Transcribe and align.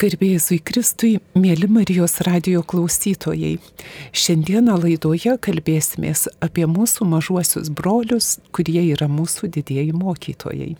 Garbėjai 0.00 0.56
Kristui, 0.64 1.18
mėly 1.36 1.66
Marijos 1.68 2.22
radio 2.24 2.62
klausytojai. 2.64 3.58
Šiandieną 4.16 4.78
laidoje 4.80 5.34
kalbėsimės 5.44 6.22
apie 6.40 6.62
mūsų 6.64 7.04
mažuosius 7.10 7.68
brolius, 7.68 8.38
kurie 8.56 8.80
yra 8.80 9.10
mūsų 9.12 9.50
didieji 9.52 9.92
mokytojai. 9.92 10.70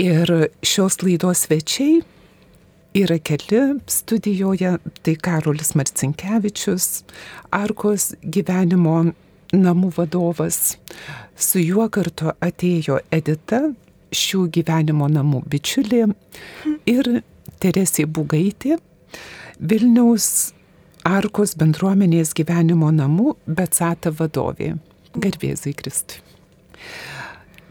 Ir 0.00 0.32
šios 0.64 0.96
laidos 1.04 1.42
svečiai 1.44 1.98
yra 2.96 3.18
keli 3.20 3.60
studijoje, 3.84 4.78
tai 5.04 5.14
Karolis 5.26 5.74
Marcinkievičius, 5.76 6.86
Arkos 7.52 8.14
gyvenimo 8.24 9.02
namų 9.52 9.90
vadovas. 9.98 10.78
Su 11.36 11.60
juo 11.60 11.90
kartu 11.92 12.32
atėjo 12.40 13.02
Edita, 13.12 13.66
šių 14.16 14.46
gyvenimo 14.56 15.10
namų 15.12 15.42
bičiulė 15.52 16.06
ir 16.88 17.12
Teresė 17.62 18.06
Bugaitė, 18.10 18.78
Vilniaus 19.62 20.52
Arkos 21.06 21.56
bendruomenės 21.58 22.32
gyvenimo 22.38 22.90
namų 22.94 23.36
Betsata 23.46 24.12
vadovė. 24.14 24.76
Garbėzai 25.12 25.74
Kristui. 25.76 26.22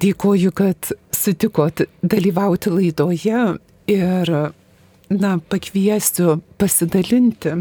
Dėkoju, 0.01 0.51
kad 0.57 0.91
sutikot 1.13 1.83
dalyvauti 2.01 2.71
laidoje 2.73 3.41
ir, 3.91 4.31
na, 5.13 5.31
pakviesiu 5.51 6.39
pasidalinti 6.61 7.55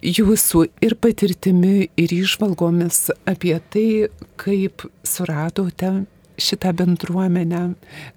jūsų 0.00 0.64
ir 0.84 0.96
patirtimi, 0.96 1.90
ir 2.00 2.14
išvalgomis 2.16 3.10
apie 3.28 3.58
tai, 3.72 3.88
kaip 4.40 4.86
suradote 5.04 5.92
šitą 6.42 6.72
bendruomenę, 6.76 7.62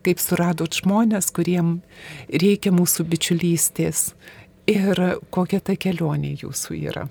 kaip 0.05 0.21
suradot 0.23 0.79
žmonės, 0.79 1.29
kuriem 1.35 1.77
reikia 2.31 2.73
mūsų 2.75 3.05
bičiulystės 3.11 4.11
ir 4.69 4.99
kokia 5.33 5.59
ta 5.59 5.75
kelionė 5.75 6.35
jūsų 6.43 6.77
yra. 6.79 7.07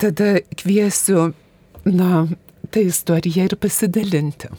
Tada 0.00 0.40
kviesiu, 0.58 1.32
na, 1.86 2.26
tą 2.70 2.82
istoriją 2.82 3.48
ir 3.48 3.58
pasidalinti. 3.60 4.50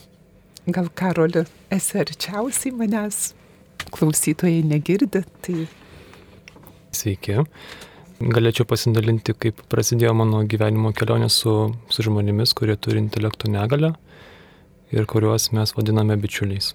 Gal 0.66 0.88
Karoli, 0.98 1.44
esi 1.74 2.00
arčiausiai 2.02 2.74
manęs, 2.74 3.34
klausytojai 3.94 4.64
negirdi, 4.66 5.22
tai... 5.46 5.68
Sveiki. 6.96 7.44
Galėčiau 8.16 8.64
pasidalinti, 8.66 9.36
kaip 9.36 9.60
prasidėjo 9.70 10.14
mano 10.16 10.40
gyvenimo 10.48 10.94
kelionė 10.96 11.28
su, 11.30 11.52
su 11.92 12.06
žmonėmis, 12.08 12.56
kurie 12.56 12.78
turi 12.80 13.02
intelektų 13.04 13.52
negalę 13.52 13.92
ir 14.96 15.06
kuriuos 15.06 15.52
mes 15.52 15.76
vadiname 15.76 16.16
bičiuliais. 16.20 16.74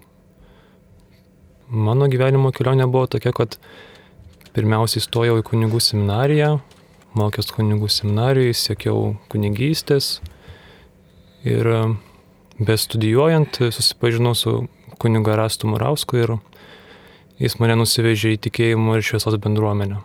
Mano 1.70 2.08
gyvenimo 2.10 2.50
kelionė 2.52 2.88
buvo 2.90 3.06
tokia, 3.14 3.32
kad 3.32 3.56
pirmiausiai 4.56 5.02
stojau 5.04 5.38
į 5.40 5.46
kunigų 5.46 5.80
seminariją, 5.80 6.56
mokęs 7.16 7.52
kunigų 7.54 7.88
seminarijoje, 7.90 8.56
siekiau 8.58 9.14
kunigystės 9.32 10.18
ir 11.46 11.70
bestudijuojant 12.60 13.62
susipažinau 13.72 14.34
su 14.36 14.66
kuniga 15.00 15.38
Rastu 15.38 15.70
Murausku 15.70 16.20
ir 16.20 16.34
jis 17.40 17.56
mane 17.62 17.78
nusivežė 17.80 18.34
į 18.34 18.42
tikėjimo 18.48 18.98
ir 18.98 19.06
šviesos 19.06 19.38
bendruomenę. 19.40 20.02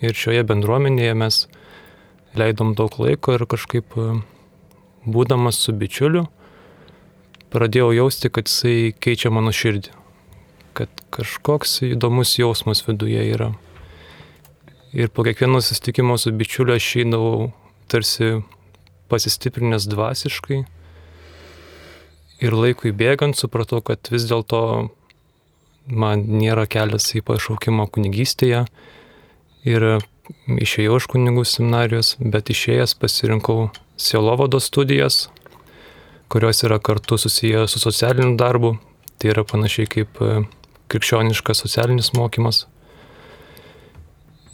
Ir 0.00 0.14
šioje 0.16 0.46
bendruomenėje 0.48 1.14
mes 1.18 1.42
leidom 2.38 2.72
daug 2.78 2.94
laiko 3.02 3.34
ir 3.34 3.44
kažkaip 3.50 3.98
būdamas 5.08 5.58
su 5.60 5.74
bičiuliu, 5.76 6.28
pradėjau 7.52 7.92
jausti, 7.96 8.30
kad 8.32 8.50
jisai 8.50 8.92
keičia 8.92 9.32
mano 9.34 9.52
širdį. 9.54 9.94
Kad 10.78 10.92
kažkoks 11.14 11.80
įdomus 11.88 12.36
jausmas 12.38 12.84
viduje 12.86 13.24
yra. 13.32 13.52
Ir 14.96 15.10
po 15.12 15.24
kiekvieno 15.26 15.60
susitikimo 15.60 16.16
su 16.18 16.32
bičiuliu 16.32 16.76
aš 16.76 16.84
išeidavau 16.84 17.50
tarsi 17.92 18.38
pasistiprinęs 19.08 19.88
dvasiškai. 19.88 20.62
Ir 22.38 22.54
laikui 22.54 22.94
bėgant 22.94 23.36
supratau, 23.36 23.82
kad 23.82 24.08
vis 24.12 24.28
dėlto 24.30 24.60
man 25.88 26.24
nėra 26.38 26.68
kelias 26.70 27.10
į 27.16 27.24
pašaukimą 27.26 27.88
kunigystėje. 27.92 28.64
Ir 29.68 29.88
išėjau 30.46 31.00
iš 31.00 31.08
kunigų 31.10 31.44
seminarijos, 31.48 32.14
bet 32.20 32.52
išėjęs 32.52 32.94
pasirinkau 33.00 33.68
sielovado 33.98 34.60
studijas, 34.62 35.26
kurios 36.28 36.62
yra 36.62 36.78
kartu 36.78 37.18
susiję 37.18 37.68
su 37.68 37.78
socialiniu 37.78 38.36
darbu. 38.36 38.76
Tai 39.18 39.30
yra 39.32 39.42
panašiai 39.44 39.88
kaip 39.90 40.20
e, 40.22 40.42
krikščioniškas 40.92 41.64
socialinis 41.64 42.12
mokymas. 42.14 42.66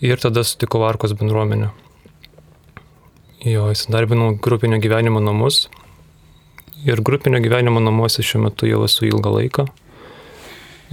Ir 0.01 0.21
tada 0.21 0.45
sutikau 0.45 0.87
Arkos 0.89 1.13
bendruomenę. 1.19 1.69
Jo, 3.45 3.67
įsidarbinau 3.75 4.39
grupinio 4.41 4.79
gyvenimo 4.81 5.21
namus. 5.21 5.67
Ir 6.89 7.03
grupinio 7.05 7.43
gyvenimo 7.45 7.81
namuose 7.81 8.25
šiuo 8.25 8.47
metu 8.47 8.69
jau 8.71 8.81
esu 8.87 9.05
ilgą 9.11 9.35
laiką. 9.37 9.67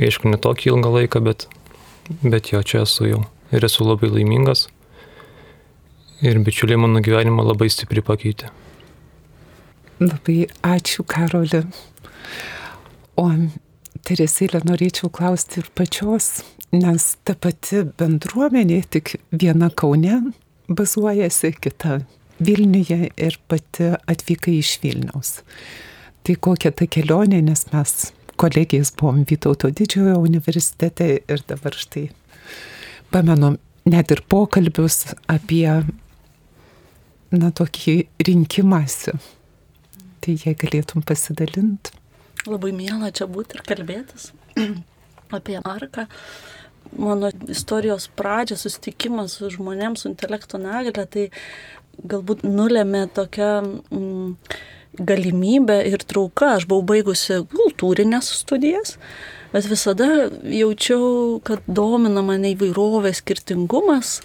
Aišku, 0.02 0.28
ne 0.32 0.40
tokį 0.42 0.74
ilgą 0.74 0.92
laiką, 0.98 1.22
bet, 1.24 1.48
bet 2.24 2.52
jo, 2.52 2.60
čia 2.64 2.84
esu 2.84 3.08
jau. 3.08 3.22
Ir 3.56 3.68
esu 3.68 3.88
labai 3.88 4.12
laimingas. 4.12 4.68
Ir 6.22 6.40
bičiuliai 6.44 6.80
mano 6.80 7.00
gyvenimą 7.04 7.48
labai 7.54 7.70
stipriai 7.72 8.04
pakeitė. 8.08 8.52
Labai 10.02 10.48
ačiū, 10.66 11.04
Karoli. 11.06 11.62
O 13.22 13.28
Teresėlė 14.02 14.64
norėčiau 14.66 15.12
klausti 15.14 15.60
ir 15.62 15.68
pačios, 15.78 16.42
nes 16.74 17.04
ta 17.22 17.36
pati 17.38 17.84
bendruomenė 18.00 18.80
tik 18.90 19.12
viena 19.30 19.70
Kaune 19.70 20.32
bazuojasi, 20.72 21.52
kita 21.62 22.00
Vilniuje 22.42 23.12
ir 23.14 23.38
pati 23.46 23.92
atvykai 24.10 24.56
iš 24.58 24.72
Vilniaus. 24.82 25.30
Tai 26.26 26.36
kokia 26.48 26.72
ta 26.74 26.88
kelionė, 26.90 27.44
nes 27.46 27.68
mes 27.70 27.94
kolegijas 28.42 28.90
buvom 28.98 29.22
Vytauto 29.30 29.70
didžiojo 29.70 30.16
universitete 30.24 31.12
ir 31.22 31.44
dabar 31.46 31.78
štai 31.78 32.08
pamenu 33.14 33.52
net 33.86 34.16
ir 34.16 34.24
pokalbius 34.26 35.12
apie, 35.30 35.68
na, 37.30 37.54
tokį 37.54 37.96
rinkimąsi 38.26 39.14
Tai 40.22 40.38
jei 40.38 40.54
galėtum 40.58 41.06
pasidalinti. 41.08 41.96
Labai 42.50 42.72
mėla 42.74 43.12
čia 43.14 43.28
būti 43.30 43.58
ir 43.58 43.66
kalbėtis 43.66 44.32
apie 45.38 45.60
arką. 45.62 46.08
Mano 46.98 47.30
istorijos 47.50 48.10
pradžia, 48.18 48.58
susitikimas 48.60 49.38
su 49.38 49.52
žmonėms 49.54 50.04
su 50.04 50.10
intelekto 50.10 50.60
negalė, 50.60 51.06
tai 51.08 51.28
galbūt 52.12 52.44
nulėmė 52.44 53.06
tokia 53.16 53.62
mm, 53.62 54.34
galimybė 55.00 55.78
ir 55.92 56.04
trauka. 56.08 56.56
Aš 56.58 56.68
buvau 56.70 56.86
baigusi 56.94 57.42
kultūrinės 57.54 58.32
studijas, 58.42 58.98
bet 59.54 59.70
visada 59.72 60.10
jaučiau, 60.42 61.40
kad 61.48 61.64
domina 61.68 62.24
mane 62.26 62.54
įvairovė, 62.56 63.14
skirtingumas, 63.16 64.20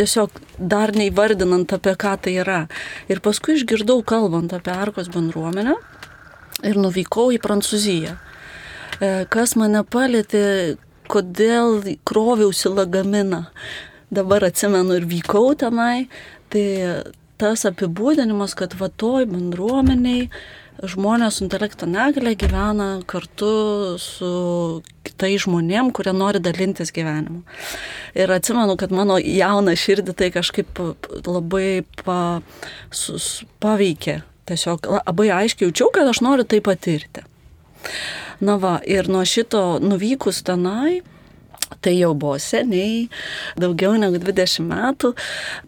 tiesiog 0.00 0.40
dar 0.58 0.94
neįvardinant 0.96 1.70
apie 1.76 1.94
ką 2.00 2.16
tai 2.24 2.36
yra. 2.42 2.64
Ir 3.12 3.20
paskui 3.24 3.58
išgirdau 3.58 4.00
kalbant 4.06 4.54
apie 4.56 4.72
Arkos 4.72 5.10
bendruomenę 5.12 5.76
ir 6.66 6.80
nuvykau 6.80 7.30
į 7.34 7.40
Prancūziją. 7.44 8.16
E, 9.00 9.10
kas 9.32 9.56
mane 9.60 9.84
palėtė, 9.84 10.76
kodėl 11.10 11.80
kroviausi 12.08 12.72
lagaminą. 12.72 13.46
Dabar 14.10 14.44
atsimenu 14.48 14.96
ir 14.98 15.06
vykau 15.06 15.54
tenai, 15.58 16.08
tai 16.50 16.64
tas 17.40 17.64
apibūdinimas, 17.68 18.56
kad 18.58 18.74
va 18.78 18.90
toj 19.00 19.28
bendruomeniai 19.30 20.28
žmonės 20.88 21.38
su 21.38 21.44
intelekto 21.44 21.86
negale 21.88 22.32
gyvena 22.38 22.88
kartu 23.08 23.98
su 24.00 24.30
kitais 25.06 25.44
žmonėm, 25.44 25.90
kurie 25.96 26.14
nori 26.16 26.40
dalintis 26.42 26.92
gyvenimu. 26.96 27.42
Ir 28.16 28.32
atsimenu, 28.32 28.76
kad 28.80 28.94
mano 28.94 29.18
jauną 29.20 29.76
širdį 29.76 30.16
tai 30.16 30.30
kažkaip 30.34 30.80
labai 31.26 31.82
pa, 32.04 32.40
sus, 32.92 33.42
paveikė. 33.62 34.20
Tiesiog 34.50 34.88
labai 34.88 35.30
aiškiai 35.42 35.68
jaučiau, 35.68 35.92
kad 35.94 36.08
aš 36.10 36.22
noriu 36.26 36.48
tai 36.48 36.62
patirti. 36.64 37.22
Na 38.40 38.56
va, 38.60 38.78
ir 38.88 39.08
nuo 39.12 39.22
šito 39.28 39.78
nuvykus 39.84 40.40
tenai, 40.46 41.02
tai 41.84 41.94
jau 41.98 42.14
buvo 42.18 42.38
seniai, 42.40 43.08
daugiau 43.60 43.94
negu 44.00 44.18
20 44.20 44.64
metų. 44.66 45.12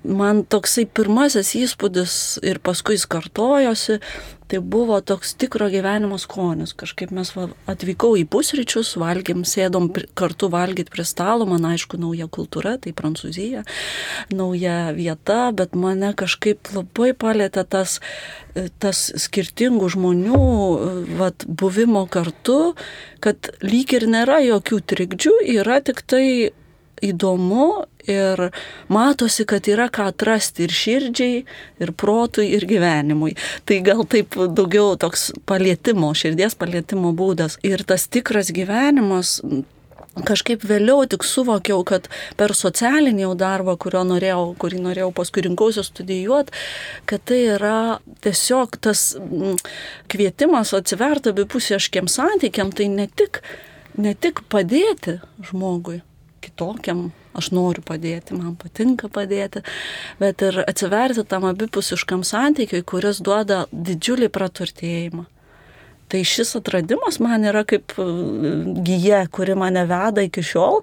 Man 0.08 0.42
toksai 0.50 0.86
pirmasis 0.88 1.54
įspūdis 1.60 2.14
ir 2.48 2.60
paskui 2.64 2.96
jis 2.96 3.06
kartojosi, 3.12 4.00
Tai 4.52 4.58
buvo 4.60 4.98
toks 5.00 5.30
tikro 5.40 5.70
gyvenimo 5.72 6.18
skonis. 6.20 6.74
Kažkaip 6.76 7.08
mes 7.16 7.30
va, 7.32 7.46
atvykau 7.72 8.18
į 8.20 8.26
pusryčius, 8.28 8.90
valgėm, 9.00 9.46
sėdom 9.48 9.86
kartu 10.12 10.50
valgyti 10.52 10.92
prie 10.92 11.06
stalo, 11.08 11.46
man 11.48 11.64
aišku, 11.70 11.96
nauja 11.96 12.28
kultūra, 12.28 12.74
tai 12.76 12.92
Prancūzija, 12.92 13.64
nauja 14.28 14.76
vieta, 14.92 15.38
bet 15.56 15.72
mane 15.72 16.12
kažkaip 16.12 16.68
labai 16.76 17.14
palėtė 17.16 17.64
tas, 17.64 17.96
tas 18.76 19.00
skirtingų 19.24 19.88
žmonių 19.96 20.44
vat, 21.16 21.48
buvimo 21.48 22.04
kartu, 22.04 22.74
kad 23.24 23.54
lyg 23.64 23.96
ir 23.96 24.04
nėra 24.04 24.42
jokių 24.44 24.84
trikdžių, 24.92 25.38
yra 25.62 25.80
tik 25.80 26.04
tai 26.04 26.26
įdomu 27.02 27.84
ir 28.08 28.48
matosi, 28.92 29.46
kad 29.48 29.68
yra 29.70 29.88
ką 29.92 30.08
atrasti 30.12 30.66
ir 30.66 30.74
širdžiai, 30.74 31.42
ir 31.82 31.92
protui, 31.98 32.48
ir 32.56 32.66
gyvenimui. 32.70 33.34
Tai 33.68 33.78
gal 33.86 34.02
taip 34.10 34.38
daugiau 34.56 34.96
toks 35.00 35.30
palietimo, 35.48 36.12
širdies 36.16 36.58
palietimo 36.58 37.14
būdas. 37.16 37.58
Ir 37.66 37.84
tas 37.86 38.08
tikras 38.10 38.52
gyvenimas 38.54 39.40
kažkaip 40.26 40.64
vėliau 40.68 41.06
tik 41.08 41.24
suvokiau, 41.24 41.80
kad 41.88 42.08
per 42.36 42.52
socialinį 42.56 43.24
jau 43.24 43.32
darbą, 43.38 43.76
norėjau, 44.08 44.52
kurį 44.60 44.82
norėjau 44.84 45.10
paskui 45.16 45.46
rinkausi 45.46 45.84
studijuoti, 45.86 46.52
kad 47.08 47.24
tai 47.24 47.40
yra 47.56 47.98
tiesiog 48.24 48.76
tas 48.80 49.14
kvietimas 50.12 50.74
atsiverti 50.76 51.32
abipusieškiam 51.32 52.10
santykiam, 52.12 52.72
tai 52.72 52.90
ne 52.92 53.08
tik, 53.08 53.40
ne 53.96 54.14
tik 54.14 54.44
padėti 54.52 55.20
žmogui, 55.48 56.02
kitokiam, 56.42 57.10
aš 57.38 57.50
noriu 57.54 57.84
padėti, 57.86 58.36
man 58.36 58.56
patinka 58.60 59.08
padėti, 59.12 59.62
bet 60.20 60.42
ir 60.44 60.62
atsiverti 60.66 61.24
tam 61.28 61.46
abipusiškam 61.48 62.24
santykiui, 62.26 62.82
kuris 62.86 63.22
duoda 63.24 63.64
didžiulį 63.72 64.30
praturtėjimą. 64.34 65.26
Tai 66.12 66.20
šis 66.28 66.56
atradimas 66.58 67.16
man 67.24 67.46
yra 67.48 67.62
kaip 67.64 67.94
e, 67.96 68.04
gyja, 68.84 69.22
kuri 69.32 69.54
mane 69.56 69.86
veda 69.88 70.24
iki 70.26 70.44
šiol. 70.44 70.82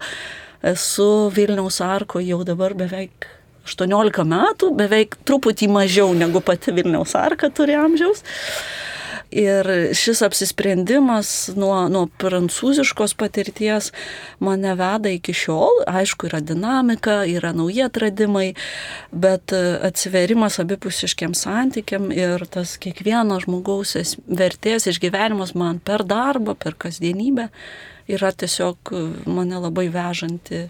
Esu 0.65 1.29
Vilniaus 1.35 1.77
arko 1.85 2.21
jau 2.23 2.39
dabar 2.47 2.73
beveik 2.77 3.27
18 3.69 4.25
metų, 4.25 4.71
beveik 4.79 5.19
truputį 5.29 5.69
mažiau 5.69 6.15
negu 6.17 6.41
pati 6.41 6.73
Vilniaus 6.73 7.13
arka 7.19 7.51
turi 7.53 7.77
amžiaus. 7.77 8.23
Ir 9.29 9.67
šis 9.93 10.23
apsisprendimas 10.25 11.51
nuo, 11.53 11.83
nuo 11.91 12.07
prancūziškos 12.17 13.13
patirties 13.19 13.91
mane 14.41 14.73
veda 14.79 15.11
iki 15.13 15.35
šiol. 15.37 15.83
Aišku, 15.89 16.31
yra 16.31 16.39
dinamika, 16.41 17.19
yra 17.29 17.51
nauji 17.53 17.83
atradimai, 17.85 18.47
bet 19.11 19.53
atsiverimas 19.53 20.57
abipusiškiam 20.63 21.35
santykiam 21.37 22.09
ir 22.15 22.47
tas 22.49 22.73
kiekvieno 22.81 23.37
žmogaus 23.43 23.93
vertės 24.25 24.89
išgyvenimas 24.89 25.53
man 25.53 25.77
per 25.77 26.07
darbą, 26.09 26.57
per 26.57 26.73
kasdienybę 26.81 27.51
yra 28.09 28.33
tiesiog 28.33 28.93
mane 29.29 29.61
labai 29.61 29.87
vežanti, 29.93 30.65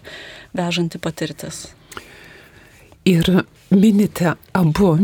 vežanti 0.52 1.00
patirtis. 1.00 1.70
Ir 3.08 3.46
minite 3.72 4.34
abu 4.52 4.98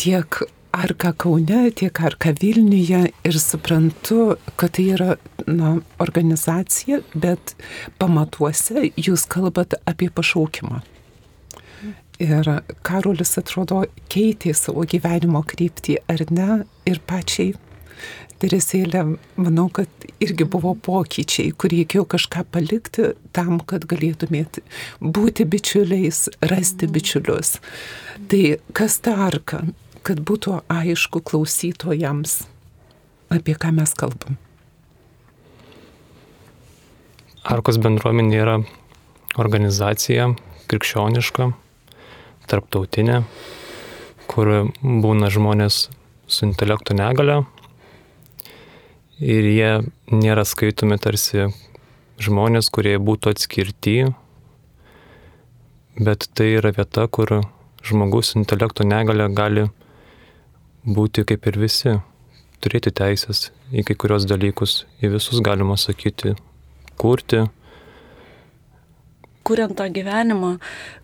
tiek 0.00 0.40
Arka 0.74 1.12
Kaune, 1.12 1.70
tiek 1.70 2.00
Arka 2.02 2.32
Vilniuje 2.40 3.04
ir 3.24 3.36
suprantu, 3.38 4.34
kad 4.58 4.74
tai 4.74 4.88
yra 4.96 5.14
na, 5.46 5.76
organizacija, 6.02 6.98
bet 7.14 7.54
pamatuose 8.02 8.88
jūs 8.98 9.28
kalbat 9.30 9.76
apie 9.86 10.10
pašaukimą. 10.10 10.80
Ir 12.22 12.50
Karolis 12.86 13.36
atrodo 13.38 13.84
keitė 14.10 14.54
savo 14.54 14.82
gyvenimo 14.90 15.44
kryptį, 15.46 16.00
ar 16.10 16.26
ne? 16.34 16.64
Ir 16.90 16.98
pačiai 17.06 17.54
Teresėlė, 18.42 19.00
manau, 19.38 19.68
kad 19.72 19.88
irgi 20.22 20.44
buvo 20.50 20.74
pokyčiai, 20.74 21.52
kur 21.56 21.70
reikėjo 21.72 22.02
kažką 22.16 22.42
palikti 22.52 23.12
tam, 23.32 23.60
kad 23.62 23.86
galėtumėt 23.88 24.58
būti 25.00 25.46
bičiuliais, 25.48 26.26
rasti 26.50 26.90
bičiulius. 26.90 27.54
Tai 28.28 28.42
kas 28.76 28.98
ta 29.06 29.14
arka? 29.28 29.62
Kad 30.04 30.20
būtų 30.20 30.60
aišku 30.68 31.22
klausytojams, 31.24 32.42
apie 33.32 33.54
ką 33.56 33.72
mes 33.72 33.94
kalbam. 33.96 34.36
Arkos 37.44 37.80
bendruomenė 37.80 38.36
yra 38.40 38.56
organizacija 39.40 40.30
krikščioniška, 40.68 41.50
tarptautinė, 42.48 43.22
kur 44.28 44.70
būna 44.80 45.30
žmonės 45.32 45.86
su 46.28 46.46
intelekto 46.48 46.96
negale 46.96 47.42
ir 49.20 49.48
jie 49.48 49.70
nėra 50.12 50.44
skaitomi 50.48 50.98
tarsi 51.00 51.48
žmonės, 52.20 52.70
kurie 52.72 52.96
būtų 52.98 53.34
atskirti, 53.34 53.96
bet 56.00 56.28
tai 56.34 56.54
yra 56.58 56.72
vieta, 56.76 57.06
kur 57.08 57.40
žmogus 57.84 58.34
intelekto 58.38 58.86
negale 58.88 59.28
gali 59.32 59.68
būti 60.84 61.24
kaip 61.28 61.46
ir 61.48 61.58
visi, 61.58 61.98
turėti 62.64 62.92
teisės 62.94 63.48
į 63.72 63.84
kai 63.88 63.98
kurios 63.98 64.28
dalykus, 64.28 64.84
į 65.02 65.14
visus 65.16 65.42
galima 65.44 65.76
sakyti, 65.80 66.36
kurti. 67.00 67.44
Kuriant 69.44 69.74
tą 69.76 69.90
gyvenimą 69.92 70.54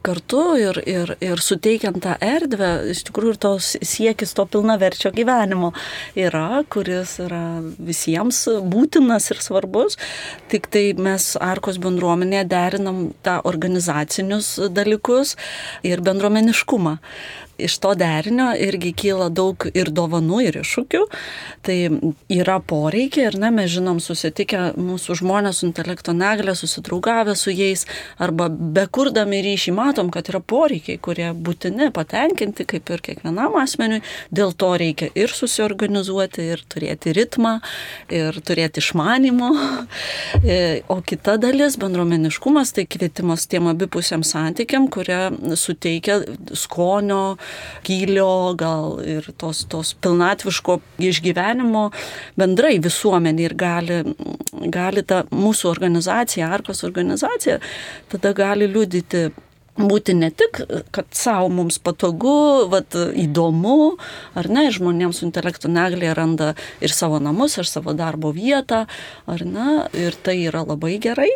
kartu 0.01 0.55
ir, 0.57 0.79
ir, 0.89 1.11
ir 1.21 1.43
suteikiant 1.45 1.99
tą 2.01 2.15
erdvę, 2.25 2.71
iš 2.95 3.03
tikrųjų 3.11 3.35
ir 3.35 3.41
tos 3.43 3.67
siekis 3.85 4.33
to 4.33 4.47
pilnaverčio 4.49 5.13
gyvenimo 5.13 5.75
yra, 6.17 6.63
kuris 6.73 7.19
yra 7.21 7.43
visiems 7.77 8.47
būtinas 8.73 9.29
ir 9.35 9.43
svarbus. 9.45 9.99
Tik 10.49 10.71
tai 10.73 10.87
mes 10.97 11.35
Arkos 11.37 11.77
bendruomenėje 11.85 12.47
derinam 12.49 13.05
tą 13.21 13.43
organizacinius 13.45 14.55
dalykus 14.73 15.37
ir 15.85 16.01
bendruomeniškumą 16.09 16.97
iš 17.67 17.79
to 17.83 17.95
derinio 17.99 18.51
irgi 18.59 18.93
kyla 18.97 19.29
daug 19.33 19.67
ir 19.75 19.91
dovanų, 19.95 20.41
ir 20.49 20.61
iššūkių. 20.63 21.03
Tai 21.67 21.77
yra 22.33 22.59
poreikiai 22.61 23.29
ir 23.29 23.39
ne, 23.41 23.51
mes 23.55 23.71
žinom, 23.73 24.01
susitikę 24.03 24.73
mūsų 24.81 25.19
žmonės 25.21 25.61
su 25.61 25.69
intelekto 25.69 26.15
negalė, 26.17 26.55
susidraugavę 26.59 27.35
su 27.39 27.53
jais 27.55 27.87
arba 28.21 28.49
bekurdami 28.51 29.43
ryšį 29.45 29.75
matom, 29.77 30.11
kad 30.15 30.31
yra 30.33 30.41
poreikiai, 30.41 31.01
kurie 31.03 31.31
būtini 31.35 31.91
patenkinti 31.95 32.67
kaip 32.69 32.91
ir 32.95 33.05
kiekvienam 33.11 33.57
asmeniui. 33.61 34.03
Dėl 34.35 34.55
to 34.57 34.73
reikia 34.81 35.11
ir 35.19 35.33
susiorganizuoti, 35.35 36.47
ir 36.55 36.65
turėti 36.71 37.15
ritmą, 37.17 37.59
ir 38.13 38.41
turėti 38.47 38.83
išmanimo. 38.85 39.51
E, 40.41 40.83
o 40.89 41.01
kita 41.05 41.37
dalis- 41.41 41.77
bendruomeniškumas, 41.83 42.73
tai 42.77 42.87
kvietimas 42.87 43.47
tiem 43.51 43.69
abipusiam 43.71 44.23
santykiam, 44.25 44.89
kurie 44.91 45.31
suteikia 45.57 46.21
skonio, 46.55 47.37
gylio, 47.87 48.55
gal 48.59 48.99
ir 49.05 49.27
tos, 49.41 49.65
tos 49.71 49.93
pilnatviško 50.03 50.79
išgyvenimo. 51.11 51.89
Bendrai 52.41 52.79
visuomenė 52.83 53.47
ir 53.49 53.57
gali, 53.59 54.01
gali 54.73 55.05
ta 55.07 55.25
mūsų 55.31 55.71
organizacija, 55.71 56.51
Arkos 56.51 56.85
organizacija, 56.87 57.61
tada 58.13 58.35
gali 58.37 58.69
liudyti 58.71 59.29
būti 59.89 60.15
ne 60.19 60.31
tik, 60.31 60.61
kad 60.95 61.09
savo 61.17 61.49
mums 61.53 61.79
patogu, 61.83 62.69
vat, 62.73 62.95
įdomu, 62.95 63.97
ar 64.39 64.49
ne, 64.53 64.67
žmonėms 64.75 65.21
su 65.21 65.27
intelektų 65.29 65.71
negalė 65.73 66.15
randa 66.17 66.53
ir 66.85 66.95
savo 66.95 67.21
namus, 67.23 67.59
ir 67.61 67.69
savo 67.69 67.95
darbo 67.97 68.33
vietą, 68.37 68.85
ar 69.31 69.45
ne, 69.47 69.85
ir 69.97 70.17
tai 70.25 70.39
yra 70.49 70.65
labai 70.67 70.97
gerai. 71.03 71.31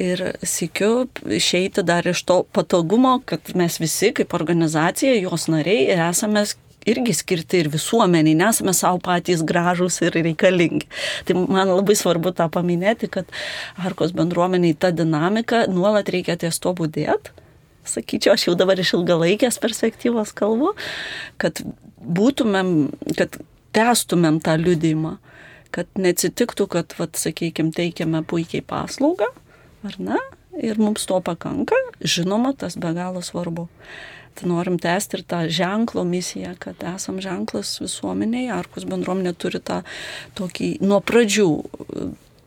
Ir 0.00 0.24
sėkiu 0.42 1.08
išeiti 1.26 1.84
dar 1.86 2.08
iš 2.10 2.24
to 2.28 2.42
patogumo, 2.52 3.18
kad 3.24 3.54
mes 3.58 3.80
visi 3.82 4.12
kaip 4.16 4.34
organizacija, 4.36 5.16
jos 5.20 5.48
nariai, 5.52 5.88
esame 6.10 6.46
irgi 6.88 7.12
skirti 7.12 7.60
ir 7.60 7.68
visuomeniai, 7.72 8.38
nesame 8.38 8.72
savo 8.76 9.00
patys 9.04 9.42
gražūs 9.46 10.00
ir 10.06 10.16
reikalingi. 10.16 10.88
Tai 11.28 11.36
man 11.42 11.68
labai 11.68 11.96
svarbu 11.98 12.32
tą 12.36 12.48
paminėti, 12.52 13.10
kad 13.12 13.28
Arkos 13.84 14.14
bendruomeniai 14.16 14.78
ta 14.80 14.92
dinamika 14.94 15.66
nuolat 15.68 16.08
reikia 16.08 16.38
ties 16.40 16.60
to 16.62 16.72
būdėti 16.76 17.36
sakyčiau, 17.88 18.34
aš 18.34 18.48
jau 18.48 18.56
dabar 18.58 18.80
iš 18.80 18.94
ilgalaikės 18.98 19.60
perspektyvos 19.62 20.34
kalbu, 20.36 20.74
kad 21.40 21.62
būtumėm, 22.00 22.90
kad 23.18 23.40
testumėm 23.76 24.40
tą 24.44 24.56
liudymą, 24.60 25.16
kad 25.74 25.90
neatsitiktų, 25.98 26.66
kad, 26.70 26.94
vat, 26.98 27.18
sakykime, 27.18 27.74
teikiame 27.74 28.22
puikiai 28.26 28.64
paslaugą, 28.66 29.30
ar 29.86 29.98
ne, 30.02 30.18
ir 30.58 30.80
mums 30.82 31.06
to 31.08 31.20
pakanka, 31.24 31.78
žinoma, 32.02 32.54
tas 32.58 32.78
be 32.80 32.92
galo 32.96 33.22
svarbu. 33.24 33.68
Tai 34.38 34.46
norim 34.46 34.78
tęsti 34.80 35.18
ir 35.18 35.22
tą 35.26 35.40
ženklo 35.50 36.04
misiją, 36.06 36.54
kad 36.62 36.82
esam 36.94 37.18
ženklas 37.22 37.74
visuomeniai, 37.82 38.50
Arkus 38.54 38.86
bendruomenė 38.88 39.34
turi 39.34 39.58
tą 39.58 39.80
tokį 40.38 40.76
nuo 40.86 41.00
pradžių 41.02 41.48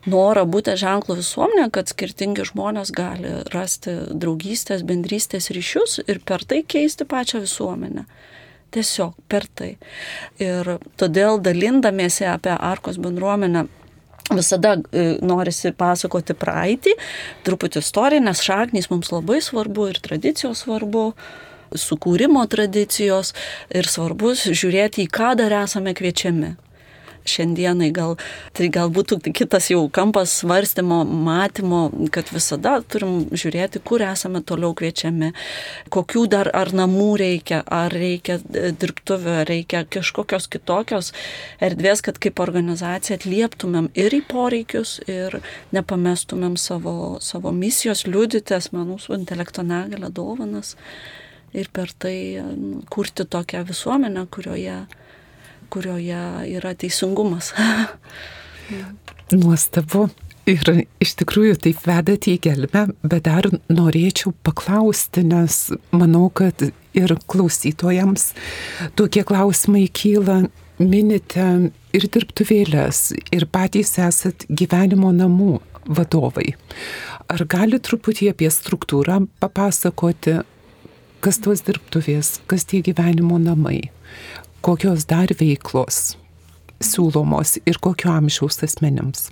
norą 0.09 0.43
būti 0.49 0.75
ženklų 0.79 1.17
visuomenė, 1.21 1.69
kad 1.73 1.91
skirtingi 1.91 2.45
žmonės 2.49 2.91
gali 2.95 3.37
rasti 3.53 3.95
draugystės, 4.11 4.83
bendrystės 4.87 5.51
ryšius 5.55 6.01
ir 6.07 6.19
per 6.25 6.43
tai 6.47 6.63
keisti 6.67 7.07
pačią 7.07 7.43
visuomenę. 7.43 8.05
Tiesiog 8.73 9.13
per 9.29 9.45
tai. 9.53 9.75
Ir 10.41 10.75
todėl 10.97 11.37
dalindamiesi 11.45 12.25
apie 12.25 12.55
Arkos 12.57 12.97
bendruomenę 12.97 13.67
visada 14.33 14.77
e, 14.79 15.05
norisi 15.21 15.73
pasakoti 15.77 16.33
praeitį, 16.33 16.95
truputį 17.45 17.83
istorinės 17.83 18.41
šaknys 18.41 18.89
mums 18.89 19.11
labai 19.13 19.43
svarbu 19.45 19.91
ir 19.91 19.99
tradicijos 20.01 20.63
svarbu 20.65 21.11
sukūrimo 21.73 22.41
tradicijos 22.49 23.33
ir 23.73 23.89
svarbus 23.89 24.47
žiūrėti, 24.49 25.05
į 25.05 25.11
ką 25.13 25.33
dar 25.37 25.53
esame 25.63 25.93
kviečiami 25.97 26.53
šiandienai 27.29 27.89
gal, 27.95 28.15
tai 28.55 28.69
gal 28.73 28.91
būtų 28.93 29.19
kitas 29.35 29.69
jau 29.71 29.83
kampas 29.93 30.33
svarstymo, 30.41 31.01
matymo, 31.05 31.85
kad 32.13 32.29
visada 32.33 32.77
turim 32.87 33.29
žiūrėti, 33.31 33.81
kur 33.85 34.03
esame 34.05 34.43
toliau 34.45 34.73
kviečiami, 34.77 35.33
kokių 35.93 36.25
dar 36.31 36.51
ar 36.53 36.73
namų 36.75 37.09
reikia, 37.21 37.63
ar 37.67 37.93
reikia 37.93 38.39
dirbtuvio, 38.43 39.39
ar 39.43 39.49
reikia 39.49 39.83
kažkokios 39.89 40.49
kitokios 40.51 41.13
erdvės, 41.63 42.03
kad 42.05 42.19
kaip 42.23 42.41
organizacija 42.43 43.19
atlieptumėm 43.19 43.91
ir 43.97 44.15
į 44.15 44.23
poreikius, 44.29 44.99
ir 45.07 45.39
nepamestumėm 45.75 46.57
savo, 46.59 47.17
savo 47.23 47.53
misijos 47.55 48.05
liudyti 48.07 48.57
asmenų 48.57 48.99
su 49.01 49.15
intelekto 49.17 49.65
negalę 49.65 50.11
dovanas 50.13 50.75
ir 51.53 51.69
per 51.73 51.91
tai 51.93 52.41
nu, 52.57 52.81
kurti 52.89 53.25
tokią 53.29 53.63
visuomenę, 53.67 54.25
kurioje 54.33 54.85
kurioje 55.73 56.21
yra 56.53 56.75
teisingumas. 56.77 57.53
Nuostabu. 59.43 60.07
Ir 60.43 60.59
iš 60.99 61.13
tikrųjų 61.21 61.55
taip 61.63 61.85
vedate 61.87 62.33
į 62.33 62.39
gelbę, 62.43 62.89
bet 62.99 63.23
dar 63.29 63.47
norėčiau 63.71 64.33
paklausti, 64.43 65.23
nes 65.23 65.69
manau, 65.95 66.25
kad 66.35 66.59
ir 66.93 67.13
klausytojams 67.31 68.33
tokie 68.99 69.23
klausimai 69.23 69.85
kyla, 69.87 70.41
minite 70.83 71.45
ir 71.95 72.07
dirbtuvėlės, 72.11 73.13
ir 73.31 73.47
patys 73.55 73.95
esat 74.03 74.43
gyvenimo 74.49 75.13
namų 75.15 75.61
vadovai. 75.87 76.53
Ar 77.31 77.45
gali 77.47 77.79
truputį 77.79 78.33
apie 78.33 78.51
struktūrą 78.51 79.21
papasakoti, 79.39 80.41
kas 81.23 81.39
tos 81.39 81.63
dirbtuvės, 81.63 82.41
kas 82.51 82.67
tie 82.67 82.83
gyvenimo 82.83 83.39
namai? 83.39 83.93
Kokios 84.63 85.07
dar 85.09 85.31
veiklos 85.39 86.17
siūlomos 86.83 87.57
ir 87.67 87.79
kokio 87.83 88.11
amžiaus 88.15 88.61
asmenims? 88.65 89.29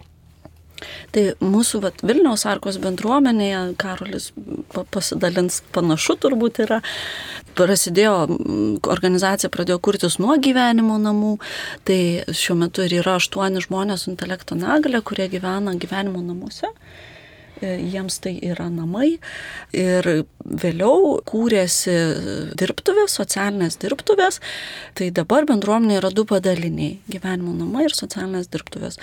Tai 1.14 1.24
mūsų 1.44 1.82
vat, 1.84 2.00
Vilniaus 2.06 2.46
arkos 2.50 2.80
bendruomenėje, 2.82 3.60
Karolis 3.82 4.32
pasidalins 4.94 5.60
panašu 5.76 6.16
turbūt 6.24 6.62
yra, 6.66 6.80
prasidėjo, 7.58 8.16
organizacija 8.90 9.52
pradėjo 9.54 9.78
kurtis 9.84 10.18
nuo 10.22 10.38
gyvenimo 10.42 10.98
namų, 11.02 11.36
tai 11.88 12.00
šiuo 12.34 12.58
metu 12.64 12.88
ir 12.88 12.98
yra 13.02 13.20
aštuoni 13.20 13.62
žmonės 13.68 14.08
su 14.08 14.14
intelekto 14.14 14.58
negale, 14.58 15.04
kurie 15.06 15.30
gyvena 15.32 15.76
gyvenimo 15.78 16.24
namuose. 16.26 16.72
E, 17.62 17.76
jiems 17.94 18.18
tai 18.24 18.34
yra 18.42 18.66
namai. 18.74 19.20
Ir 19.78 20.08
vėliau 20.42 21.20
kūrėsi 21.30 21.94
dirbtuvės, 22.58 23.14
socialinės 23.20 23.78
dirbtuvės. 23.82 24.40
Tai 24.98 25.10
dabar 25.14 25.46
bendruomenė 25.50 26.00
yra 26.00 26.10
du 26.10 26.26
padaliniai- 26.26 26.98
gyvenimo 27.14 27.54
namai 27.54 27.86
ir 27.86 27.94
socialinės 27.94 28.50
dirbtuvės. 28.50 28.98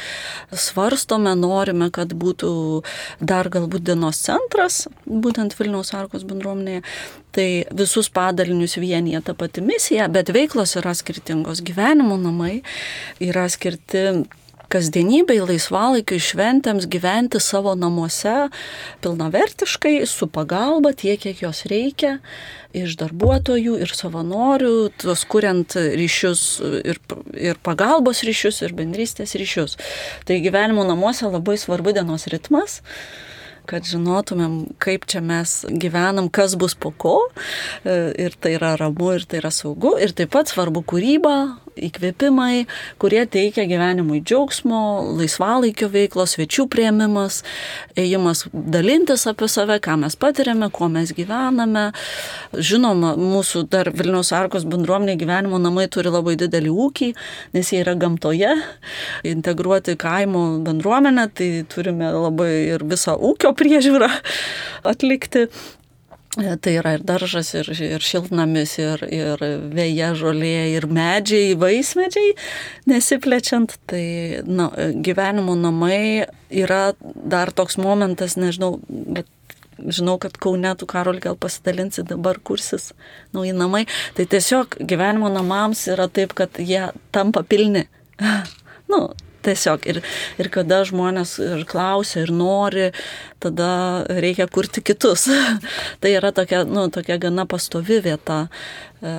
Svarstome, 0.51 1.37
norime, 1.39 1.91
kad 1.93 2.09
būtų 2.09 2.83
dar 3.21 3.49
galbūt 3.49 3.85
dienos 3.85 4.19
centras, 4.19 4.89
būtent 5.07 5.55
Vilniaus 5.55 5.95
arkos 5.95 6.25
bendruomenėje. 6.25 6.83
Tai 7.33 7.65
visus 7.71 8.09
padalinius 8.09 8.75
vienyje 8.75 9.23
ta 9.25 9.35
pati 9.35 9.61
misija, 9.61 10.11
bet 10.11 10.27
veiklos 10.27 10.75
yra 10.77 10.95
skirtingos. 10.95 11.63
Gyvenimo 11.63 12.19
namai 12.19 12.63
yra 13.21 13.49
skirti 13.49 14.27
kasdienybei, 14.73 15.39
laisvalaikiu, 15.43 16.19
šventėms 16.23 16.89
gyventi 16.91 17.41
savo 17.43 17.75
namuose 17.79 18.49
pilnavertiškai, 19.05 20.03
su 20.09 20.29
pagalba 20.31 20.93
tiek, 20.97 21.21
kiek 21.23 21.41
jos 21.43 21.65
reikia, 21.71 22.19
iš 22.77 22.99
darbuotojų 23.01 23.79
ir 23.83 23.95
savanorių, 23.97 24.75
tuos 25.01 25.25
kuriant 25.29 25.77
ryšius 25.77 26.45
ir, 26.85 27.01
ir 27.33 27.63
pagalbos 27.65 28.23
ryšius, 28.29 28.61
ir 28.67 28.77
bendrystės 28.77 29.35
ryšius. 29.41 29.79
Tai 30.29 30.43
gyvenimo 30.45 30.85
namuose 30.89 31.31
labai 31.31 31.57
svarbu 31.61 31.97
dienos 31.97 32.29
ritmas 32.33 32.83
kad 33.69 33.85
žinotumėm, 33.85 34.55
kaip 34.81 35.05
čia 35.09 35.21
mes 35.25 35.61
gyvenam, 35.69 36.31
kas 36.33 36.57
bus 36.57 36.73
po 36.73 36.89
ko. 36.89 37.17
Ir 37.85 38.37
tai 38.41 38.55
yra 38.57 38.75
ramu, 38.81 39.13
ir 39.19 39.27
tai 39.29 39.43
yra 39.43 39.53
saugu. 39.53 39.97
Ir 40.01 40.15
taip 40.17 40.33
pat 40.33 40.49
svarbu 40.49 40.81
kūryba, 40.89 41.35
įkvėpimai, 41.87 42.67
kurie 43.03 43.23
teikia 43.31 43.67
gyvenimui 43.71 44.21
džiaugsmo, 44.27 44.81
laisvalaikio 45.19 45.89
veiklos, 45.93 46.35
svečių 46.37 46.67
prieimimas, 46.73 47.43
ėjimas 47.99 48.45
dalintis 48.53 49.27
apie 49.31 49.49
save, 49.51 49.79
ką 49.85 49.99
mes 50.03 50.19
patiriame, 50.21 50.71
kuo 50.75 50.91
mes 50.93 51.13
gyvename. 51.17 51.89
Žinoma, 52.53 53.15
mūsų 53.21 53.65
dar 53.73 53.93
Vilniaus 53.95 54.33
arkos 54.37 54.67
bendruomenė 54.69 55.17
gyvenimo 55.21 55.61
namai 55.63 55.89
turi 55.93 56.13
labai 56.13 56.37
didelį 56.41 56.75
ūkį, 56.87 57.11
nes 57.57 57.73
jie 57.73 57.83
yra 57.85 57.97
gamtoje, 57.99 58.55
integruoti 59.29 59.97
kaimo 60.01 60.45
bendruomenę, 60.67 61.29
tai 61.35 61.51
turime 61.71 62.13
labai 62.15 62.53
ir 62.75 62.87
visą 62.89 63.17
ūkio 63.17 63.55
priežiūrą 63.59 64.11
atlikti. 64.89 65.49
E, 66.37 66.57
tai 66.61 66.75
yra 66.77 66.93
ir 66.99 67.05
daržas, 67.09 67.55
ir, 67.57 67.71
ir 67.73 68.05
šiltnamis, 68.05 68.75
ir, 68.83 69.05
ir 69.09 69.41
vėja 69.73 70.11
žolė, 70.19 70.69
ir 70.75 70.85
medžiai, 70.93 71.55
vaismedžiai, 71.59 72.35
nesiplečiant. 72.91 73.79
Tai 73.89 74.05
na, 74.45 74.69
gyvenimo 75.09 75.57
namai 75.57 76.29
yra 76.53 76.93
dar 77.01 77.51
toks 77.57 77.79
momentas, 77.81 78.37
nežinau, 78.37 78.77
bet 78.87 79.31
žinau, 79.79 80.19
kad 80.21 80.37
Kaune 80.37 80.75
tu 80.77 80.87
Karol 80.91 81.21
gal 81.23 81.39
pasidalinsi 81.41 82.05
dabar 82.07 82.37
kursis 82.45 82.91
nauji 83.33 83.55
namai. 83.57 83.87
Tai 84.19 84.29
tiesiog 84.29 84.77
gyvenimo 84.85 85.31
namams 85.33 85.87
yra 85.89 86.11
taip, 86.13 86.37
kad 86.37 86.61
jie 86.61 86.91
tampa 87.15 87.43
pilni. 87.43 87.87
nu, 88.93 89.07
tiesiog. 89.49 89.87
Ir, 89.91 90.01
ir 90.41 90.51
kada 90.55 90.83
žmonės 90.89 91.37
ir 91.45 91.65
klausia, 91.69 92.23
ir 92.25 92.33
nori, 92.35 92.91
tada 93.43 93.71
reikia 94.09 94.49
kurti 94.53 94.83
kitus. 94.85 95.27
tai 96.03 96.15
yra 96.17 96.33
tokia, 96.37 96.65
nu, 96.69 96.89
tokia 96.95 97.19
gana 97.23 97.47
pastovi 97.49 98.01
vieta, 98.05 98.45
e, 99.01 99.13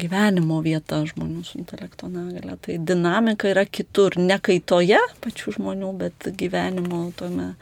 gyvenimo 0.00 0.60
vieta 0.64 1.02
žmonių 1.08 1.44
su 1.46 1.58
intelekto 1.60 2.10
negale. 2.12 2.58
Tai 2.64 2.78
dinamika 2.90 3.50
yra 3.52 3.66
kitur, 3.68 4.18
ne 4.20 4.38
kaitoje 4.42 5.00
pačių 5.24 5.58
žmonių, 5.58 5.92
bet 6.04 6.30
gyvenimo 6.40 7.06
tome 7.18 7.54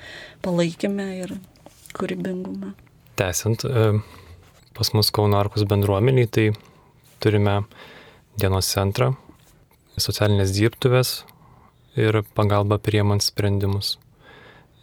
palaikime 0.44 1.08
ir 1.20 1.36
kūrybingume. 1.96 2.74
Tęsiant, 3.20 3.66
e, 3.68 3.88
pas 4.76 4.92
mus 4.96 5.10
Kauno 5.12 5.40
Arkos 5.40 5.66
bendruomeniai, 5.68 6.30
tai 6.32 6.46
turime 7.22 7.60
dienos 8.40 8.70
centrą, 8.72 9.12
socialinės 10.00 10.54
dirbtuvės, 10.56 11.20
ir 11.96 12.22
pagalba 12.36 12.78
priemant 12.78 13.22
sprendimus. 13.22 13.98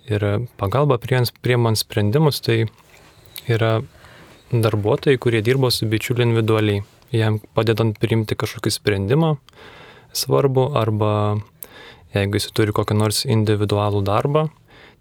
Ir 0.09 0.47
pagalba 0.57 0.97
priemant 0.99 1.77
sprendimus 1.77 2.41
tai 2.41 2.65
yra 3.47 3.79
darbuotojai, 4.51 5.17
kurie 5.21 5.41
dirbo 5.45 5.69
su 5.69 5.85
bičiuliu 5.85 6.25
individualiai, 6.25 6.83
jam 7.13 7.39
padedant 7.53 7.97
priimti 8.01 8.37
kažkokį 8.37 8.73
sprendimą 8.73 9.35
svarbu 10.13 10.71
arba 10.77 11.11
jeigu 12.13 12.39
jis 12.39 12.49
turi 12.53 12.73
kokią 12.73 12.97
nors 12.97 13.25
individualų 13.29 14.01
darbą, 14.05 14.47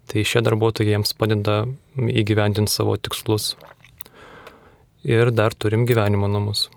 tai 0.09 0.25
šie 0.25 0.43
darbuotojai 0.45 0.93
jiems 0.93 1.15
padeda 1.17 1.63
įgyvendinti 1.97 2.71
savo 2.73 2.97
tikslus. 2.97 3.55
Ir 5.05 5.31
dar 5.31 5.55
turim 5.55 5.85
gyvenimo 5.89 6.29
namus. 6.29 6.67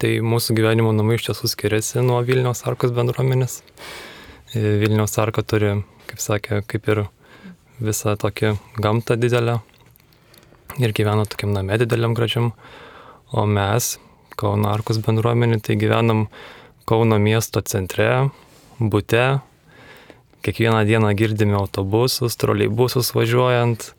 Tai 0.00 0.10
mūsų 0.24 0.54
gyvenimo 0.56 0.94
namai 0.96 1.18
iš 1.18 1.26
tiesų 1.26 1.48
skiriasi 1.52 2.00
nuo 2.00 2.22
Vilniaus 2.24 2.62
arkos 2.64 2.94
bendruomenės. 2.96 3.58
E, 4.56 4.62
Vilniaus 4.80 5.18
arka 5.20 5.44
turi, 5.44 5.74
kaip 6.08 6.22
sakė, 6.24 6.62
kaip 6.64 6.88
ir 6.88 7.02
visą 7.84 8.14
tokį 8.16 8.54
gamtą 8.80 9.18
didelę 9.20 9.58
ir 10.80 10.96
gyvena 10.96 11.28
tokiam 11.28 11.52
name 11.52 11.76
dideliam 11.84 12.16
gražiam, 12.16 12.54
o 13.28 13.44
mes, 13.44 13.98
Kauno 14.40 14.72
arkos 14.72 15.02
bendruomenė, 15.04 15.60
tai 15.60 15.76
gyvenam 15.76 16.30
Kauno 16.88 17.20
miesto 17.20 17.60
centre, 17.60 18.30
bute, 18.80 19.24
kiekvieną 20.40 20.86
dieną 20.88 21.12
girdime 21.12 21.60
autobusus, 21.60 22.40
troleibusus 22.40 23.12
važiuojant, 23.12 23.90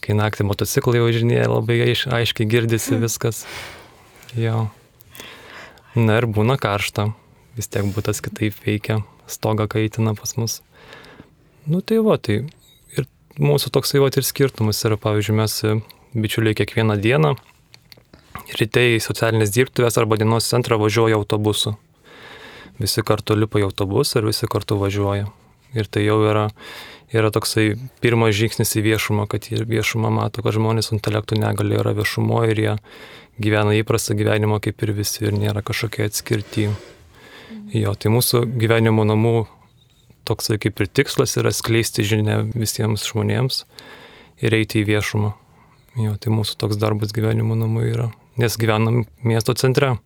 kai 0.00 0.16
naktį 0.16 0.48
motociklai 0.48 1.04
važinėja, 1.04 1.50
labai 1.52 1.82
aiškiai 1.92 2.48
girdisi 2.48 2.96
viskas. 3.04 3.44
Jo. 4.32 4.70
Na 5.92 6.16
ir 6.16 6.24
būna 6.24 6.56
karšta, 6.56 7.10
vis 7.56 7.68
tiek 7.68 7.84
būtas 7.92 8.22
kitaip 8.24 8.56
veikia, 8.64 9.02
stogą 9.28 9.66
kaitina 9.68 10.14
pas 10.16 10.36
mus. 10.40 10.60
Nu 11.68 11.82
tai 11.84 11.98
va, 12.00 12.16
tai 12.16 12.46
ir 12.96 13.08
mūsų 13.36 13.72
toksai 13.76 14.00
va 14.00 14.08
ir 14.08 14.24
skirtumas 14.24 14.80
yra, 14.88 14.96
pavyzdžiui, 14.96 15.36
mes 15.36 15.58
bičiuliai 16.16 16.56
kiekvieną 16.56 16.96
dieną 16.96 17.34
ryte 18.58 18.82
į 18.94 19.00
socialinės 19.04 19.52
dirbtuvės 19.54 19.96
arba 20.00 20.18
dienos 20.20 20.48
centrą 20.48 20.78
važiuoja 20.80 21.16
autobusu. 21.20 21.76
Visi 22.80 23.04
kartu 23.04 23.36
lipa 23.36 23.60
į 23.60 23.68
autobusą 23.68 24.20
ir 24.20 24.30
visi 24.30 24.48
kartu 24.50 24.78
važiuoja. 24.80 25.28
Ir 25.76 25.88
tai 25.88 26.04
jau 26.04 26.18
yra, 26.28 26.48
yra 27.12 27.30
toksai 27.34 27.74
pirmas 28.02 28.34
žingsnis 28.36 28.76
į 28.78 28.84
viešumą, 28.86 29.26
kad 29.30 29.48
jie 29.50 29.62
viešumą 29.68 30.10
mato, 30.12 30.44
kad 30.44 30.56
žmonės 30.56 30.90
su 30.90 30.96
intelektų 30.96 31.38
negali 31.40 31.76
yra 31.78 31.94
viešumo 31.96 32.42
ir 32.48 32.62
jie 32.62 32.76
gyvena 33.42 33.74
įprastą 33.78 34.16
gyvenimą 34.18 34.60
kaip 34.64 34.82
ir 34.84 34.94
visi 34.96 35.26
ir 35.26 35.36
nėra 35.36 35.64
kažkokie 35.64 36.06
atskirti. 36.08 36.70
Jo, 37.72 37.94
tai 37.96 38.12
mūsų 38.12 38.44
gyvenimo 38.60 39.04
namų 39.08 39.36
toksai 40.28 40.58
kaip 40.62 40.80
ir 40.80 40.88
tikslas 40.88 41.36
yra 41.40 41.52
skleisti 41.54 42.04
žinę 42.06 42.38
visiems 42.52 43.06
žmonėms 43.08 43.64
ir 44.44 44.56
eiti 44.56 44.82
į 44.82 44.88
viešumą. 44.92 45.32
Jo, 46.00 46.16
tai 46.16 46.32
mūsų 46.32 46.56
toks 46.60 46.80
darbas 46.80 47.12
gyvenimo 47.12 47.56
namai 47.58 47.90
yra, 47.90 48.08
nes 48.40 48.56
gyvenam 48.60 49.02
miesto 49.24 49.52
centre. 49.58 49.96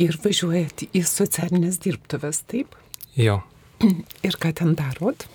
Ir 0.00 0.16
važiuojat 0.24 0.86
į 0.90 1.02
socialinės 1.06 1.78
dirbtuvės, 1.84 2.42
taip? 2.50 2.74
Jo. 3.18 3.42
Ir 4.26 4.38
ką 4.38 4.52
ten 4.58 4.76
darot? 4.78 5.26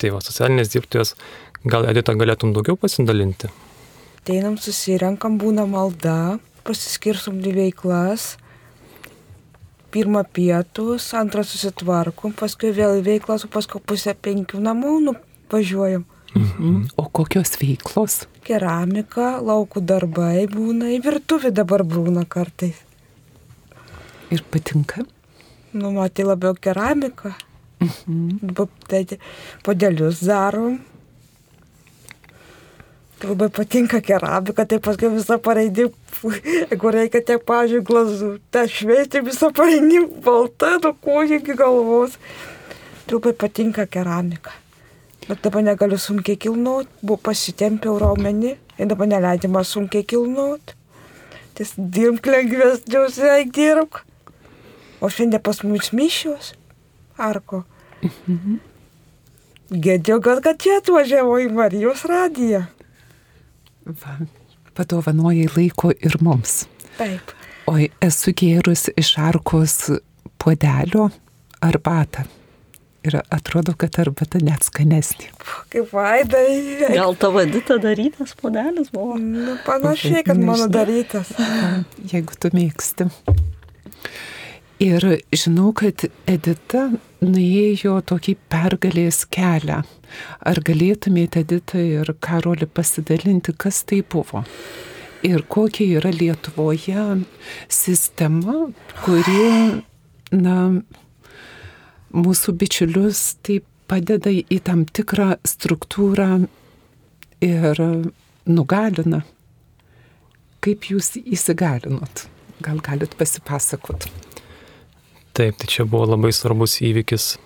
Tai 0.00 0.12
va, 0.14 0.20
socialinės 0.24 0.72
dirbtuvės, 0.72 1.14
gal 1.68 1.88
Edita 1.90 2.14
galėtum 2.16 2.54
daugiau 2.56 2.78
pasidalinti? 2.80 3.50
Teinam, 4.28 4.58
susirenkam, 4.60 5.38
būna 5.40 5.66
malda, 5.68 6.38
pasiskirsom 6.66 7.40
dvi 7.40 7.56
veiklas. 7.56 8.34
Pirmą 9.90 10.22
pietus, 10.36 11.08
antrą 11.18 11.42
susitvarkom, 11.42 12.36
paskui 12.38 12.70
vėl 12.76 13.00
į 13.00 13.06
veiklas, 13.08 13.44
o 13.46 13.50
paskui 13.50 13.80
pusę 13.82 14.14
penkių 14.14 14.60
namų 14.62 14.92
nu, 15.08 15.16
važiuojam. 15.50 16.04
Mhm. 16.36 16.76
O 17.00 17.08
kokios 17.10 17.56
veiklos? 17.58 18.20
Keramika, 18.46 19.40
laukų 19.42 19.82
darbai 19.82 20.46
būna, 20.52 20.92
į 20.94 21.00
virtuvę 21.08 21.50
dabar 21.50 21.82
būna 21.82 22.22
kartais. 22.28 22.78
Ir 24.30 24.44
patinka? 24.46 25.02
Nu, 25.74 25.90
matai 25.96 26.28
labiau 26.28 26.54
keramiką. 26.54 27.34
Mhm. 27.80 28.54
Tai 28.88 29.04
podelius 29.64 30.20
darom. 30.20 30.78
Labai 33.20 33.50
patinka 33.52 34.00
keramika, 34.00 34.64
tai 34.64 34.78
paskui 34.80 35.10
visą 35.12 35.36
pareidį, 35.44 35.90
jeigu 36.70 36.92
reikia 36.94 37.20
tiek, 37.20 37.42
pažiūrėjau, 37.44 37.84
glazų, 37.84 38.28
tą 38.48 38.62
šveisti 38.64 39.20
visą 39.26 39.50
pareidį 39.52 40.00
baltą, 40.24 40.78
nuo 40.80 40.94
kojų 41.04 41.42
iki 41.42 41.56
galvos. 41.58 42.16
Labai 43.10 43.34
patinka 43.36 43.84
keramika. 43.84 44.54
Bet 45.26 45.42
dabar 45.44 45.66
negaliu 45.66 45.98
sunkiai 46.00 46.38
kilnuot, 46.40 46.88
buvo 47.02 47.20
pasitempiau 47.28 47.98
raumenį 48.00 48.54
ir 48.80 48.88
dabar 48.88 49.10
neleidžiama 49.10 49.66
sunkiai 49.68 50.06
kilnuot. 50.08 50.72
Tai 51.58 51.66
dirbk 51.76 52.30
lengvesniuose, 52.32 53.34
dirbk. 53.52 54.00
O 55.04 55.12
šiandien 55.12 55.44
pas 55.44 55.60
mus 55.64 55.92
mišios. 55.92 56.54
Arko. 57.20 57.66
Mhm. 58.02 58.58
Gėdžiuogas, 59.70 60.40
kad 60.42 60.58
čia 60.58 60.80
atvažiavo 60.80 61.36
į 61.44 61.50
Marijos 61.54 62.02
radiją. 62.10 62.64
Va, 63.86 64.16
padovanojai 64.74 65.46
laiko 65.54 65.92
ir 65.94 66.16
mums. 66.24 66.64
Taip. 66.98 67.30
Oi, 67.70 67.86
esu 68.02 68.34
gėrus 68.34 68.88
iš 68.98 69.14
arkos 69.22 69.76
puodelio 70.42 71.10
arbatą. 71.62 72.26
Ir 73.06 73.16
atrodo, 73.32 73.72
kad 73.80 73.94
arbata 74.02 74.42
net 74.44 74.66
skanesnė. 74.66 75.30
Kaip 75.72 75.94
vaidai. 75.94 76.90
Gal 76.92 77.14
tavo 77.16 77.40
edita 77.40 77.78
darytas 77.80 78.34
podelis 78.36 78.90
buvo? 78.92 79.16
Nu, 79.16 79.54
panašiai, 79.64 80.20
kad 80.26 80.42
mano 80.42 80.66
darytas. 80.68 81.30
Jeigu 82.10 82.36
tu 82.36 82.50
mėgsti. 82.52 83.06
Ir 84.80 85.04
žinau, 85.36 85.74
kad 85.76 86.06
Edita 86.24 86.86
nuėjo 87.20 87.98
tokį 88.08 88.32
pergalės 88.48 89.26
kelią. 89.28 89.82
Ar 90.48 90.60
galėtumėte, 90.64 91.42
Edita 91.44 91.82
ir 91.84 92.08
Karoli, 92.24 92.64
pasidalinti, 92.64 93.52
kas 93.60 93.82
tai 93.84 94.00
buvo? 94.00 94.40
Ir 95.20 95.44
kokia 95.52 95.98
yra 95.98 96.08
Lietuvoje 96.14 97.04
sistema, 97.68 98.70
kuri, 99.02 99.82
na, 100.32 100.56
mūsų 102.16 102.56
bičiulius 102.62 103.20
taip 103.44 103.68
padeda 103.90 104.32
į 104.32 104.62
tam 104.64 104.86
tikrą 104.88 105.34
struktūrą 105.44 106.30
ir 107.44 107.84
nugalina. 108.48 109.20
Kaip 110.64 110.88
jūs 110.94 111.18
įsigalinot? 111.20 112.26
Gal 112.64 112.80
galit 112.84 113.12
pasipasakot? 113.20 114.08
Taip, 115.32 115.56
tai 115.56 115.68
čia 115.70 115.84
buvo 115.86 116.08
labai 116.10 116.32
svarbus 116.34 116.80
įvykis 116.82 117.36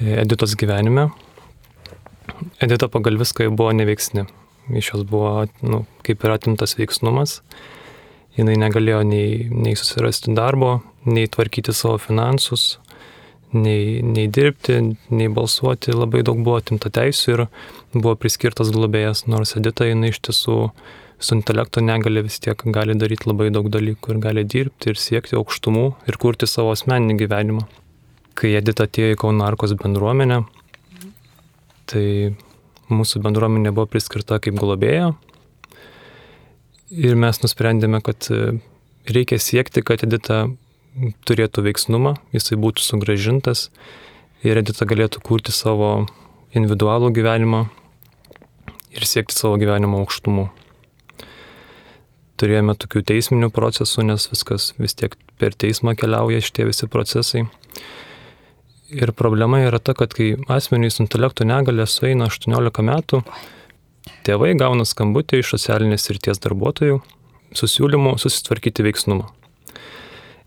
Editos 0.00 0.54
gyvenime. 0.56 1.10
Edita 2.62 2.86
pagal 2.88 3.18
viską 3.20 3.50
buvo 3.52 3.72
neveiksni. 3.76 4.22
Iš 4.70 4.92
jos 4.92 5.02
buvo, 5.04 5.44
nu, 5.60 5.82
kaip 6.06 6.22
ir 6.24 6.32
atimtas 6.32 6.76
veiksnumas. 6.78 7.40
Jis 8.38 8.46
negalėjo 8.46 9.02
nei, 9.04 9.50
nei 9.50 9.74
susirasti 9.76 10.32
darbo, 10.38 10.78
nei 11.04 11.26
tvarkyti 11.28 11.74
savo 11.74 11.98
finansus, 11.98 12.78
nei, 13.52 13.98
nei 14.06 14.30
dirbti, 14.30 14.78
nei 15.10 15.28
balsuoti. 15.28 15.92
Labai 15.92 16.22
daug 16.24 16.40
buvo 16.46 16.60
atimta 16.62 16.94
teisų 16.94 17.34
ir 17.34 17.44
buvo 17.92 18.14
priskirtas 18.14 18.70
globėjas, 18.72 19.26
nors 19.26 19.56
Edita 19.58 19.90
jinai 19.90 20.14
iš 20.14 20.22
tiesų 20.30 20.60
su 21.20 21.34
intelekto 21.36 21.82
negali 21.84 22.22
vis 22.24 22.40
tiek 22.40 22.62
gali 22.72 22.96
daryti 22.96 23.28
labai 23.28 23.50
daug 23.52 23.68
dalykų 23.68 24.14
ir 24.14 24.20
gali 24.24 24.44
dirbti 24.48 24.92
ir 24.92 25.00
siekti 25.00 25.36
aukštumų 25.36 25.84
ir 26.08 26.16
kurti 26.20 26.48
savo 26.48 26.72
asmeninį 26.72 27.18
gyvenimą. 27.20 27.64
Kai 28.40 28.54
Edita 28.56 28.86
atėjo 28.88 29.12
į 29.12 29.18
Kaunarkos 29.20 29.74
bendruomenę, 29.76 30.38
tai 31.92 32.04
mūsų 32.88 33.20
bendruomenė 33.26 33.74
buvo 33.76 33.90
priskirta 33.92 34.38
kaip 34.40 34.56
globėja 34.56 35.10
ir 36.90 37.18
mes 37.20 37.42
nusprendėme, 37.44 38.00
kad 38.06 38.30
e, 38.32 38.56
reikia 39.12 39.36
siekti, 39.36 39.84
kad 39.84 40.06
Edita 40.06 40.46
turėtų 41.28 41.66
veiksnumą, 41.68 42.14
jisai 42.32 42.56
būtų 42.64 42.86
sugražintas 42.86 43.68
ir 44.40 44.62
Edita 44.62 44.88
galėtų 44.88 45.20
kurti 45.26 45.52
savo 45.52 46.08
individualų 46.56 47.12
gyvenimą 47.20 47.66
ir 48.96 49.06
siekti 49.06 49.36
savo 49.36 49.60
gyvenimo 49.60 50.00
aukštumų 50.00 50.48
turėjome 52.40 52.74
tokių 52.80 53.02
teisminių 53.10 53.50
procesų, 53.54 54.06
nes 54.08 54.26
viskas 54.32 54.72
vis 54.80 54.96
tiek 54.96 55.16
per 55.40 55.54
teismą 55.54 55.94
keliauja 55.98 56.40
šitie 56.44 56.66
visi 56.68 56.88
procesai. 56.90 57.46
Ir 58.90 59.12
problema 59.14 59.60
yra 59.62 59.78
ta, 59.78 59.94
kad 59.94 60.14
kai 60.16 60.32
asmenys 60.50 60.98
su 60.98 61.04
intelekto 61.04 61.46
negalė 61.46 61.86
sueina 61.86 62.26
18 62.26 62.82
metų, 62.88 63.22
tėvai 64.26 64.56
gauna 64.58 64.86
skambutį 64.88 65.42
iš 65.42 65.54
socialinės 65.54 66.08
srities 66.08 66.42
darbuotojų 66.42 66.98
su 67.54 67.68
siūlymu 67.70 68.16
susitvarkyti 68.18 68.86
veiksnumą. 68.86 69.28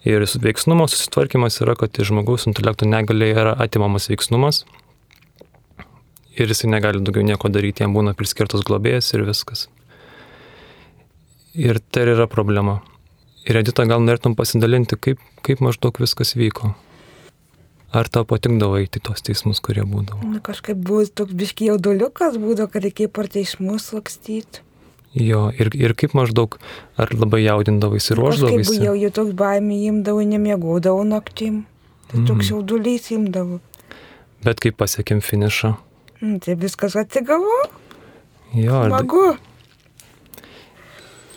Ir 0.03 0.25
veiksnumo 0.27 0.89
susitvarkymas 0.91 1.61
yra, 1.63 1.77
kad 1.79 1.95
iš 1.95 2.09
žmogaus 2.11 2.49
intelekto 2.49 2.87
negalė 2.89 3.29
yra 3.31 3.53
atimamas 3.63 4.09
veiksnumas 4.11 4.65
ir 6.35 6.49
jisai 6.51 6.71
negali 6.73 6.99
daugiau 6.99 7.23
nieko 7.23 7.51
daryti, 7.53 7.85
jam 7.85 7.95
būna 7.95 8.15
priskirtas 8.17 8.65
globėjas 8.67 9.13
ir 9.15 9.23
viskas. 9.29 9.69
Ir 11.53 11.79
tai 11.91 12.07
yra 12.09 12.25
problema. 12.27 12.79
Ir 13.45 13.59
Edita, 13.59 13.83
gal 13.85 14.01
norėtum 14.01 14.33
pasidalinti, 14.39 14.95
kaip, 14.97 15.19
kaip 15.45 15.59
maždaug 15.61 15.97
viskas 16.01 16.33
vyko? 16.39 16.73
Ar 17.93 18.07
tau 18.09 18.23
patikdavo 18.25 18.79
į 18.81 18.87
tos 19.03 19.21
teismus, 19.21 19.59
kurie 19.61 19.83
būdavo? 19.85 20.23
Nu, 20.25 20.39
kažkaip 20.41 20.79
buvo 20.81 21.03
toks 21.05 21.35
biški 21.37 21.67
jauduliukas, 21.69 22.39
būdavo, 22.41 22.71
kad 22.73 22.87
reikėjo 22.87 23.11
per 23.13 23.27
teismus 23.29 23.91
lakstyti. 23.93 24.63
Jo, 25.13 25.51
ir, 25.53 25.69
ir 25.77 25.93
kaip 25.93 26.15
maždaug, 26.17 26.55
ar 26.97 27.11
labai 27.13 27.43
jaudindavai 27.43 27.99
ir 27.99 28.01
Kažkaip 28.01 28.17
ruoždavai? 28.17 28.63
jau 28.81 28.95
jau 28.97 29.11
toks 29.13 29.35
baimė 29.37 29.77
imdavo, 29.91 30.23
nemiegodavo 30.25 31.03
naktim. 31.05 31.65
Tai 32.09 32.23
toks 32.25 32.49
Mhm. 32.49 32.53
jaudulys 32.55 33.11
imdavo. 33.13 33.59
Bet 34.43 34.59
kai 34.59 34.71
pasiekėm 34.71 35.21
finišą. 35.21 35.77
Nu, 36.21 36.39
Tai 36.39 36.55
viskas 36.55 36.95
atsigavo, 36.95 37.69
Jo, 38.55 38.73
ar, 38.81 38.89
smagu. 38.89 39.37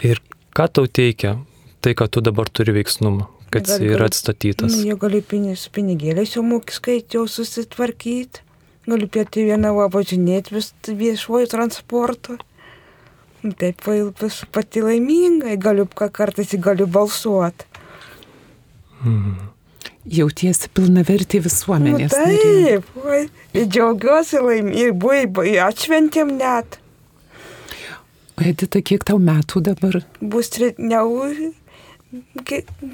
Ir 0.05 0.21
ką 0.57 0.67
tau 0.73 0.89
teikia 0.89 1.37
tai, 1.81 1.95
kad 1.95 2.11
tu 2.11 2.21
dabar 2.25 2.49
turi 2.51 2.75
veiksnumą, 2.77 3.29
kad 3.55 3.69
jis 3.69 3.85
yra 3.87 4.09
atstatytas? 4.11 4.75
Nu, 4.75 4.83
jau 4.91 4.99
pinigais, 5.23 5.67
su 5.67 5.73
pinigėliais 5.75 6.35
jau 6.37 6.43
moki 6.47 6.75
skaičiau 6.75 7.29
susitvarkyti. 7.31 8.43
Galiu 8.87 9.09
pietų 9.11 9.49
vieną 9.49 9.73
važinėti 9.91 10.55
vis 10.55 10.71
viešuoju 10.87 11.49
transportu. 11.51 12.37
Nu, 13.43 13.51
Taip, 13.59 13.83
jau 13.99 14.13
vis 14.21 14.41
pati 14.55 14.83
laimingai, 14.83 15.57
galiu 15.59 15.89
ką 15.91 16.09
kartais 16.15 16.55
galiu 16.63 16.87
balsuoti. 16.87 17.67
Mhm. 19.03 19.53
Jautiesi 20.07 20.71
pilna 20.71 21.03
vertė 21.03 21.41
Nu, 22.15 22.19
taip, 22.31 22.91
oi, 23.03 23.23
ir 23.59 23.67
džiaugiuosi 23.67 24.43
laimingai, 24.43 24.91
buvai, 24.95 25.57
atšventėm 25.67 26.37
net. 26.39 26.79
O 28.37 28.45
Edita, 28.45 28.83
kiek 28.85 29.05
tau 29.09 29.21
metų 29.23 29.63
dabar? 29.65 30.03
Bus 30.21 30.51
tri, 30.53 30.75
ne, 30.77 31.01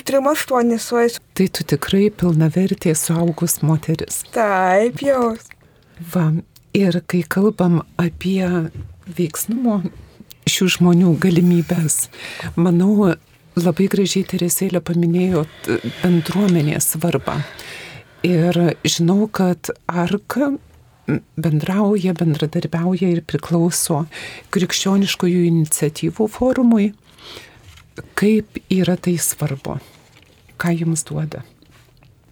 trim 0.06 0.28
aštuonis 0.30 0.86
suės. 0.90 1.18
Tai 1.36 1.48
tu 1.50 1.66
tikrai 1.74 2.06
pilnavertė 2.14 2.94
suaugus 2.98 3.60
moteris. 3.66 4.22
Taip, 4.34 5.02
jau. 5.02 5.34
Va, 6.14 6.28
ir 6.76 7.00
kai 7.10 7.22
kalbam 7.26 7.82
apie 8.00 8.46
veiksnumo 9.18 9.82
šių 10.50 10.68
žmonių 10.76 11.12
galimybės, 11.22 12.08
manau, 12.56 13.12
labai 13.58 13.86
gražiai 13.92 14.26
Teresėlė 14.26 14.82
paminėjo 14.82 15.44
bendruomenės 16.02 16.94
svarbą. 16.94 17.40
Ir 18.26 18.76
žinau, 18.86 19.26
kad 19.26 19.72
arka 19.90 20.52
bendrauja, 21.06 22.14
bendradarbiauja 22.18 23.10
ir 23.12 23.22
priklauso 23.26 24.04
krikščioniškojų 24.54 25.46
iniciatyvų 25.48 26.28
forumui. 26.30 26.92
Kaip 28.18 28.60
yra 28.72 28.96
tai 28.96 29.18
svarbu? 29.20 29.78
Ką 30.62 30.72
jums 30.78 31.04
duoda? 31.08 31.42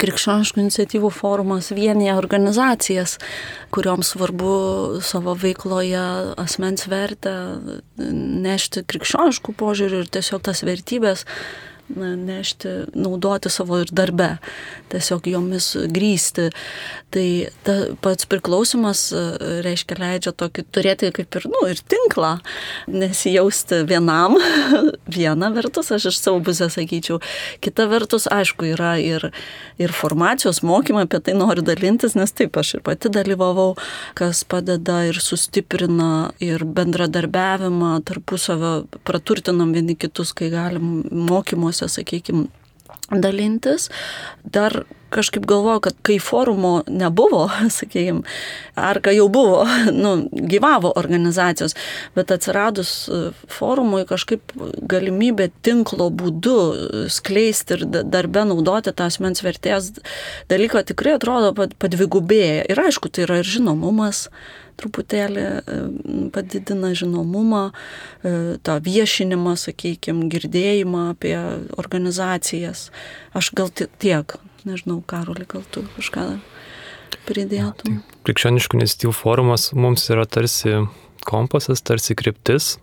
Krikščioniškų 0.01 0.63
iniciatyvų 0.63 1.11
forumas 1.13 1.69
vienyje 1.77 2.15
organizacijas, 2.17 3.19
kurioms 3.75 4.15
svarbu 4.15 4.53
savo 5.05 5.35
veikloje 5.37 6.05
asmens 6.41 6.87
vertę 6.89 7.35
nešti 8.01 8.87
krikščioniškų 8.89 9.53
požiūrių 9.61 10.01
ir 10.07 10.09
tiesiog 10.17 10.47
tas 10.49 10.65
vertybės 10.65 11.27
na, 11.97 12.15
nešti, 12.17 12.69
naudoti 12.95 13.51
savo 13.51 13.81
ir 13.83 13.91
darbe, 13.93 14.37
tiesiog 14.93 15.27
jomis 15.31 15.73
grįsti. 15.91 16.51
Tai 17.11 17.27
ta, 17.67 17.77
pats 18.03 18.29
priklausimas 18.31 19.09
e, 19.11 19.23
reiškia 19.65 19.99
leidžia 19.99 20.33
tokį 20.37 20.65
turėti 20.71 21.11
kaip 21.15 21.39
ir, 21.41 21.47
nu, 21.51 21.65
ir 21.71 21.81
tinklą, 21.91 22.37
nesijausti 22.91 23.83
vienam, 23.91 24.37
viena 25.19 25.51
vertus, 25.55 25.91
aš 25.95 26.11
iš 26.13 26.21
savo 26.21 26.43
pusės 26.47 26.77
sakyčiau, 26.79 27.19
kita 27.65 27.89
vertus, 27.91 28.29
aišku, 28.31 28.71
yra 28.75 28.95
ir, 29.03 29.31
ir 29.81 29.95
formacijos 29.97 30.63
mokymai, 30.67 31.07
apie 31.09 31.23
tai 31.27 31.35
noriu 31.39 31.65
dalintis, 31.67 32.17
nes 32.19 32.31
taip 32.37 32.59
aš 32.61 32.77
ir 32.79 32.85
pati 32.87 33.11
dalyvavau, 33.13 33.75
kas 34.19 34.45
padeda 34.49 35.01
ir 35.09 35.19
sustiprina 35.23 36.31
ir 36.43 36.65
bendradarbiavimą 36.65 37.97
tarpusavio, 38.07 38.73
praturtinam 39.07 39.75
vieni 39.75 39.97
kitus, 39.99 40.33
kai 40.37 40.51
galim 40.53 41.01
mokymuose 41.11 41.80
forumuose, 41.81 41.89
sakykime, 41.89 42.49
dalintis. 43.11 43.91
Dar 44.45 44.85
kažkaip 45.11 45.47
galvoju, 45.49 45.81
kad 45.87 45.97
kai 46.07 46.19
forumo 46.23 46.83
nebuvo, 46.89 47.49
sakykime, 47.79 48.23
ar 48.75 49.01
kai 49.05 49.17
jau 49.17 49.29
buvo, 49.33 49.65
nu, 50.03 50.15
gyvavo 50.33 50.93
organizacijos, 50.97 51.77
bet 52.17 52.33
atsiradus 52.35 52.95
e, 53.09 53.21
forumui 53.51 54.07
kažkaip 54.09 54.55
galimybė 54.91 55.51
tinklo 55.67 56.11
būdu 56.11 56.57
skleisti 57.13 57.77
ir 57.77 57.87
darbe 57.91 58.47
naudoti 58.49 58.95
tą 58.97 59.11
asmens 59.11 59.45
vertės 59.45 59.93
dalyką 60.51 60.85
tikrai 60.89 61.17
atrodo 61.19 61.53
padvigubėja. 61.55 62.65
Ir 62.71 62.83
aišku, 62.87 63.11
tai 63.13 63.27
yra 63.27 63.41
ir 63.43 63.49
žinomumas, 63.49 64.29
truputėlį 64.81 65.45
e, 65.45 65.79
padidina 66.35 66.93
žinomumą, 66.97 67.65
e, 67.71 68.35
tą 68.67 68.79
viešinimą, 68.85 69.57
sakykime, 69.61 70.29
girdėjimą 70.33 71.07
apie 71.15 71.37
organizacijas. 71.81 72.89
Aš 73.37 73.53
gal 73.57 73.73
tiek, 73.75 74.37
nežinau, 74.69 75.01
Karoli, 75.07 75.47
gal 75.49 75.65
tu 75.73 75.85
kažką 75.97 76.27
pridėtum. 77.29 77.99
Ja, 77.99 78.03
tai 78.05 78.31
krikščioniškų 78.31 78.81
iniciatyvų 78.81 79.15
forumas 79.17 79.71
mums 79.77 80.07
yra 80.13 80.27
tarsi 80.29 80.83
kompasas, 81.27 81.83
tarsi 81.85 82.17
kryptis, 82.19 82.77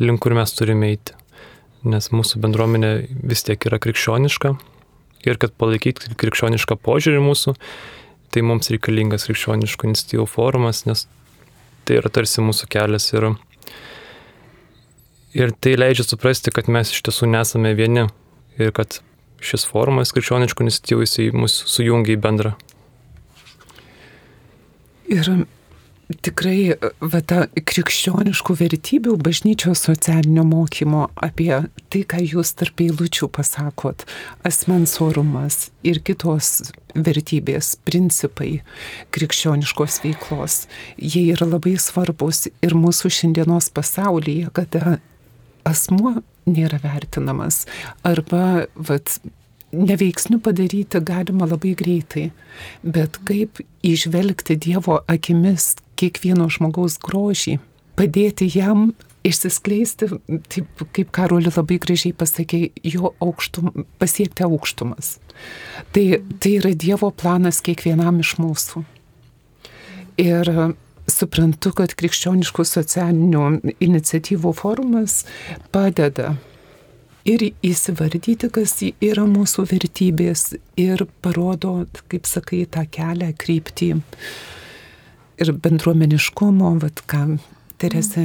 link 0.00 0.22
kur 0.22 0.36
mes 0.38 0.54
turime 0.54 0.92
eiti. 0.92 1.16
Nes 1.88 2.10
mūsų 2.10 2.40
bendruomenė 2.42 2.92
vis 3.30 3.44
tiek 3.46 3.62
yra 3.68 3.78
krikščioniška 3.82 4.56
ir 5.28 5.38
kad 5.40 5.54
palaikyti 5.58 6.14
krikščionišką 6.18 6.78
požiūrį 6.82 7.22
mūsų, 7.22 7.54
tai 8.34 8.44
mums 8.46 8.70
reikalingas 8.72 9.28
krikščioniškų 9.28 9.90
iniciatyvų 9.90 10.26
forumas, 10.30 10.84
nes 10.88 11.06
tai 11.88 12.00
yra 12.02 12.10
tarsi 12.12 12.44
mūsų 12.44 12.68
kelias 12.72 13.08
ir, 13.14 13.30
ir 15.38 15.54
tai 15.62 15.76
leidžia 15.78 16.06
suprasti, 16.06 16.52
kad 16.54 16.70
mes 16.72 16.92
iš 16.92 17.04
tiesų 17.08 17.30
nesame 17.30 17.72
vieni 17.78 18.08
ir 18.58 18.74
kad 18.76 19.00
šis 19.44 19.66
forumas 19.68 20.14
krikščioniškų 20.14 20.66
iniciatyvų 20.66 21.06
jisai 21.06 21.28
mus 21.36 21.60
sujungia 21.70 22.16
į 22.16 22.22
bendrą. 22.22 22.56
Ir 25.08 25.30
tikrai 26.24 26.74
va, 27.00 27.20
ta 27.20 27.46
krikščioniškų 27.52 28.56
vertybių 28.58 29.14
bažnyčios 29.20 29.82
socialinio 29.86 30.44
mokymo 30.48 31.06
apie 31.16 31.52
tai, 31.92 32.02
ką 32.08 32.22
jūs 32.24 32.54
tarp 32.58 32.80
eilučių 32.84 33.28
pasakot, 33.32 34.06
asmens 34.48 34.96
orumas 35.04 35.68
ir 35.86 36.00
kitos 36.04 36.70
vertybės, 36.96 37.76
principai 37.88 38.62
krikščioniškos 39.14 40.00
veiklos, 40.04 40.62
jie 40.96 41.28
yra 41.34 41.48
labai 41.48 41.76
svarbus 41.80 42.46
ir 42.64 42.76
mūsų 42.76 43.12
šiandienos 43.20 43.70
pasaulyje, 43.76 44.48
kada 44.56 44.98
asmuo 45.68 46.18
nėra 46.48 46.80
vertinamas 46.82 47.64
arba 48.06 48.66
vat, 48.74 49.18
neveiksnių 49.72 50.40
padaryti 50.44 51.00
galima 51.04 51.48
labai 51.48 51.74
greitai, 51.78 52.30
bet 52.82 53.18
kaip 53.28 53.60
išvelgti 53.86 54.56
Dievo 54.56 55.02
akimis 55.10 55.74
kiekvieno 55.98 56.48
žmogaus 56.52 56.96
grožį, 57.02 57.58
padėti 57.98 58.48
jam 58.54 58.92
išsiskleisti, 59.28 60.08
taip 60.48 60.84
kaip 60.96 61.10
Karoli 61.14 61.50
labai 61.50 61.78
gražiai 61.82 62.14
pasakė, 62.16 62.68
jo 62.86 63.12
aukštum, 63.24 63.84
pasiekti 64.00 64.46
aukštumas. 64.46 65.18
Tai, 65.92 66.04
tai 66.40 66.54
yra 66.58 66.72
Dievo 66.72 67.10
planas 67.12 67.60
kiekvienam 67.64 68.22
iš 68.22 68.36
mūsų. 68.40 68.84
Ir 70.18 70.52
suprantu, 71.08 71.72
kad 71.76 71.94
krikščioniškų 71.98 72.64
socialinių 72.68 73.74
iniciatyvų 73.84 74.52
forumas 74.56 75.22
padeda 75.74 76.34
ir 77.28 77.44
įsivardyti, 77.64 78.50
kas 78.52 78.78
yra 78.84 79.26
mūsų 79.28 79.66
vertybės 79.72 80.54
ir 80.80 81.04
parodo, 81.24 81.82
kaip 82.08 82.28
sakai, 82.28 82.64
tą 82.70 82.86
kelią, 82.88 83.32
kryptį 83.38 83.92
ir 85.38 85.54
bendruomeniškumo, 85.54 86.74
vad 86.82 87.04
ką 87.10 87.38
Teresė 87.78 88.24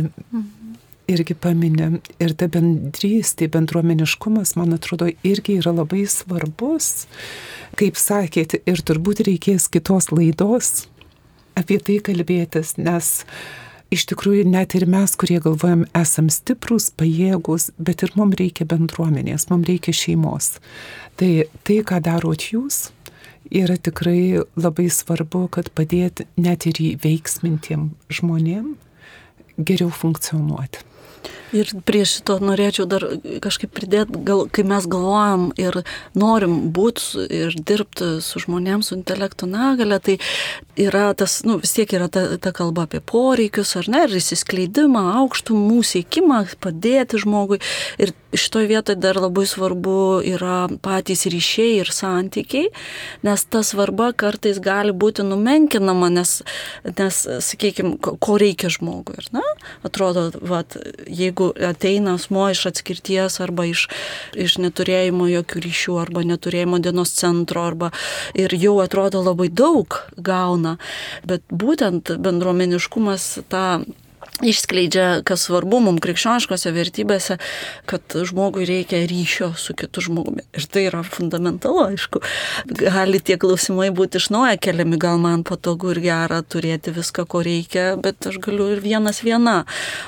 irgi 1.06 1.36
paminė. 1.38 2.00
Ir 2.24 2.32
ta 2.40 2.48
bendrystė, 2.50 3.46
bendruomeniškumas, 3.54 4.56
man 4.58 4.74
atrodo, 4.74 5.12
irgi 5.22 5.60
yra 5.60 5.76
labai 5.76 6.08
svarbus. 6.10 7.06
Kaip 7.78 8.00
sakėte, 8.02 8.64
ir 8.66 8.82
turbūt 8.82 9.22
reikės 9.28 9.68
kitos 9.70 10.10
laidos 10.14 10.88
apie 11.60 11.80
tai 11.80 12.00
kalbėtis, 12.04 12.76
nes 12.78 13.12
iš 13.94 14.06
tikrųjų 14.10 14.48
net 14.50 14.74
ir 14.78 14.88
mes, 14.90 15.14
kurie 15.20 15.40
galvojam, 15.44 15.86
esam 15.98 16.30
stiprus, 16.34 16.90
pajėgus, 16.98 17.70
bet 17.78 18.06
ir 18.06 18.14
mums 18.18 18.40
reikia 18.40 18.68
bendruomenės, 18.70 19.50
mums 19.52 19.70
reikia 19.70 19.94
šeimos. 19.96 20.56
Tai 21.20 21.32
tai, 21.66 21.82
ką 21.86 22.00
darot 22.04 22.48
jūs, 22.54 22.88
yra 23.54 23.78
tikrai 23.78 24.42
labai 24.58 24.88
svarbu, 24.90 25.46
kad 25.54 25.70
padėt 25.78 26.26
net 26.40 26.66
ir 26.70 26.82
įveiksmintiem 26.94 27.92
žmonėm 28.10 28.74
geriau 29.62 29.94
funkcionuoti. 29.94 30.93
Ir 31.54 31.70
prie 31.86 32.02
šito 32.10 32.40
norėčiau 32.42 32.88
dar 32.90 33.06
kažkaip 33.44 33.72
pridėti, 33.76 34.24
gal, 34.26 34.48
kai 34.50 34.66
mes 34.66 34.88
galvojam 34.90 35.52
ir 35.62 35.84
norim 36.18 36.72
būti 36.74 37.28
ir 37.30 37.54
dirbti 37.58 38.18
su 38.26 38.42
žmonėms 38.42 38.90
su 38.90 38.98
intelekto 38.98 39.46
negale, 39.50 40.00
tai 40.02 40.18
yra 40.80 41.12
tas, 41.18 41.44
nu, 41.46 41.60
vis 41.62 41.76
tiek 41.78 41.94
yra 41.94 42.10
ta, 42.10 42.26
ta 42.42 42.54
kalba 42.56 42.88
apie 42.88 43.04
poreikius, 43.06 43.76
ar 43.78 43.90
ne, 43.94 44.04
ir 44.08 44.18
įsiskleidimą, 44.18 45.04
aukštumų 45.22 45.84
siekimą, 45.86 46.42
padėti 46.64 47.22
žmogui. 47.22 47.62
Ir 48.02 48.16
šitoje 48.34 48.68
vietoje 48.68 48.98
dar 48.98 49.20
labai 49.22 49.46
svarbu 49.50 50.24
yra 50.26 50.66
patys 50.82 51.28
ryšiai 51.30 51.78
ir 51.84 51.92
santykiai, 51.94 52.72
nes 53.26 53.46
ta 53.46 53.62
svarba 53.66 54.10
kartais 54.18 54.58
gali 54.64 54.94
būti 54.94 55.26
numenkinama, 55.28 56.10
nes, 56.14 56.40
nes 56.98 57.22
sakykime, 57.46 58.00
ko 58.02 58.40
reikia 58.42 58.72
žmogui? 58.74 59.22
Atrodo, 59.86 60.30
vat, 60.42 60.78
jeigu 61.14 61.52
ateina 61.70 62.16
asmo 62.18 62.50
iš 62.52 62.66
atskirties 62.72 63.40
arba 63.44 63.68
iš, 63.70 63.88
iš 64.36 64.58
neturėjimo 64.64 65.30
jokių 65.32 65.64
ryšių 65.68 65.98
arba 66.02 66.26
neturėjimo 66.28 66.82
dienos 66.84 67.14
centro 67.18 67.66
arba 67.70 67.92
ir 68.34 68.54
jau 68.58 68.80
atrodo 68.84 69.24
labai 69.24 69.50
daug 69.50 70.00
gauna, 70.18 70.78
bet 71.28 71.46
būtent 71.50 72.16
bendruomeniškumas 72.24 73.30
tą 73.54 73.68
išskleidžia, 74.44 75.08
kas 75.28 75.48
svarbu 75.48 75.80
mums 75.84 76.02
krikščioniškose 76.04 76.74
vertybėse, 76.76 77.38
kad 77.90 78.16
žmogui 78.28 78.68
reikia 78.68 79.04
ryšio 79.10 79.52
su 79.60 79.76
kitu 79.78 80.04
žmogumi. 80.04 80.44
Ir 80.58 80.68
tai 80.72 80.86
yra 80.90 81.04
fundamentalu, 81.08 81.86
aišku. 81.94 82.22
Gali 82.80 83.22
tie 83.24 83.38
klausimai 83.42 83.90
būti 83.96 84.20
iš 84.22 84.30
naujo 84.34 84.58
keliami, 84.64 85.00
gal 85.02 85.20
man 85.22 85.46
patogu 85.48 85.94
ir 85.94 86.02
gera 86.04 86.42
turėti 86.44 86.94
viską, 86.96 87.26
ko 87.30 87.44
reikia, 87.46 87.86
bet 88.02 88.28
aš 88.30 88.40
galiu 88.44 88.70
ir 88.74 88.84
vienas 88.84 89.24
viena 89.26 89.64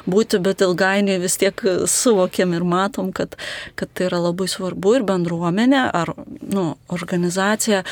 būti, 0.10 0.42
bet 0.44 0.64
ilgainiui 0.66 1.20
vis 1.24 1.40
tiek 1.42 1.66
suvokiam 1.90 2.54
ir 2.58 2.66
matom, 2.68 3.12
kad, 3.16 3.38
kad 3.80 3.92
tai 3.96 4.10
yra 4.10 4.22
labai 4.28 4.50
svarbu 4.52 4.98
ir 5.00 5.08
bendruomenė 5.08 5.86
ar 5.96 6.14
nu, 6.42 6.68
organizacija 6.94 7.84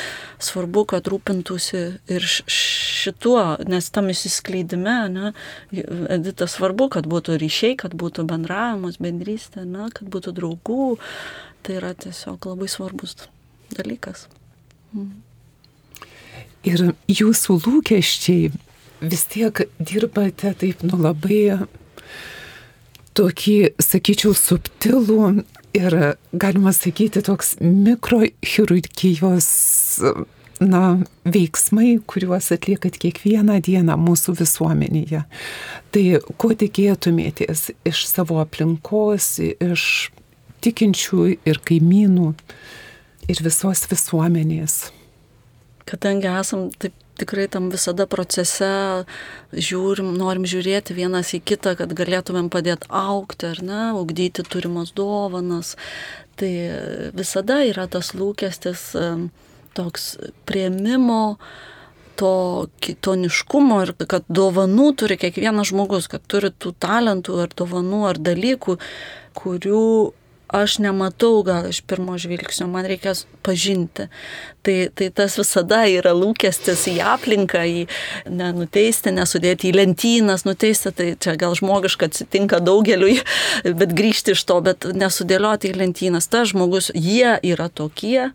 svarbu, 0.44 0.86
kad 0.94 1.08
rūpintųsi 1.10 1.84
ir 2.12 2.28
šituo, 2.28 3.44
nes 3.70 3.90
tam 3.94 4.10
įsiskleidime, 4.14 4.98
ne, 5.14 5.34
Edita 6.34 6.48
svarbu, 6.50 6.88
kad 6.90 7.06
būtų 7.06 7.36
ryšiai, 7.38 7.76
kad 7.78 7.94
būtų 7.94 8.24
bendravimas, 8.26 8.96
bendrystė, 8.98 9.68
na, 9.70 9.92
kad 9.94 10.10
būtų 10.10 10.34
draugų. 10.34 10.98
Tai 11.62 11.76
yra 11.78 11.94
tiesiog 11.94 12.42
labai 12.50 12.66
svarbus 12.66 13.14
dalykas. 13.70 14.26
Mm. 14.98 15.22
Ir 16.66 16.98
jūsų 17.06 17.60
lūkesčiai 17.68 18.50
vis 19.06 19.26
tiek 19.30 19.62
dirbate 19.78 20.56
taip, 20.58 20.82
nu 20.82 20.98
labai 20.98 21.62
tokį, 23.14 23.78
sakyčiau, 23.78 24.34
subtilų 24.34 25.46
ir, 25.78 26.18
galima 26.34 26.74
sakyti, 26.74 27.22
toks 27.22 27.62
mikrochirurgijos 27.62 29.52
na, 30.70 30.84
veiksmai, 31.28 31.98
kuriuos 32.10 32.52
atliekat 32.56 32.98
kiekvieną 33.02 33.60
dieną 33.66 33.98
mūsų 34.00 34.36
visuomenėje. 34.42 35.24
Tai 35.94 36.04
ko 36.42 36.52
tikėtumėtės 36.64 37.70
iš 37.88 38.06
savo 38.10 38.40
aplinkos, 38.44 39.38
iš 39.44 39.86
tikinčių 40.64 41.30
ir 41.44 41.62
kaimynų 41.68 42.34
ir 43.32 43.46
visos 43.46 43.86
visuomenės? 43.92 44.82
Kadangi 45.90 46.30
esam 46.32 46.70
taip 46.80 46.96
tikrai 47.20 47.48
tam 47.52 47.70
visada 47.74 48.08
procese 48.10 48.72
žiūrim, 49.54 50.14
norim 50.18 50.48
žiūrėti 50.50 50.96
vienas 50.98 51.34
į 51.38 51.44
kitą, 51.46 51.76
kad 51.78 51.94
galėtumėm 51.94 52.50
padėti 52.54 52.90
aukti 52.90 53.52
ar 53.52 53.62
ne, 53.66 53.84
ugdyti 54.00 54.46
turimas 54.48 54.94
dovanas. 54.98 55.76
Tai 56.40 56.52
visada 57.14 57.62
yra 57.68 57.86
tas 57.92 58.14
lūkestis 58.18 58.94
toks 59.78 60.16
prieimimo, 60.50 61.38
to 62.16 62.34
kitoniškumo 62.84 63.80
ir 63.84 63.94
kad 64.06 64.26
dovanų 64.30 64.92
turi 65.02 65.18
kiekvienas 65.22 65.72
žmogus, 65.72 66.10
kad 66.12 66.26
turi 66.30 66.52
tų 66.54 66.76
talentų 66.84 67.40
ar 67.46 67.56
dovanų 67.58 68.04
ar 68.12 68.20
dalykų, 68.22 68.78
kurių 69.40 69.86
aš 70.54 70.78
nematau 70.84 71.42
gal 71.44 71.68
iš 71.70 71.82
pirmo 71.90 72.16
žvilgsnio, 72.22 72.68
man 72.70 72.86
reikės 72.86 73.26
pažinti. 73.44 74.08
Tai, 74.64 74.76
tai 74.96 75.10
tas 75.12 75.34
visada 75.36 75.82
yra 75.92 76.14
lūkestis 76.16 76.86
į 76.88 76.94
aplinką, 77.04 77.66
į 77.68 77.82
nenuteisti, 78.32 79.12
nesudėti 79.12 79.68
į 79.68 79.74
lentynas, 79.76 80.46
nuteisti, 80.48 80.94
tai 80.96 81.08
čia 81.20 81.34
gal 81.42 81.58
žmogiška 81.60 82.08
atsitinka 82.08 82.62
daugeliui, 82.64 83.18
bet 83.82 83.92
grįžti 83.98 84.32
iš 84.38 84.46
to, 84.48 84.62
bet 84.64 84.88
nesudėlioti 84.88 85.74
į 85.74 85.80
lentynas. 85.82 86.30
Ta 86.32 86.46
žmogus, 86.48 86.94
jie 86.96 87.34
yra 87.44 87.68
tokie, 87.68 88.30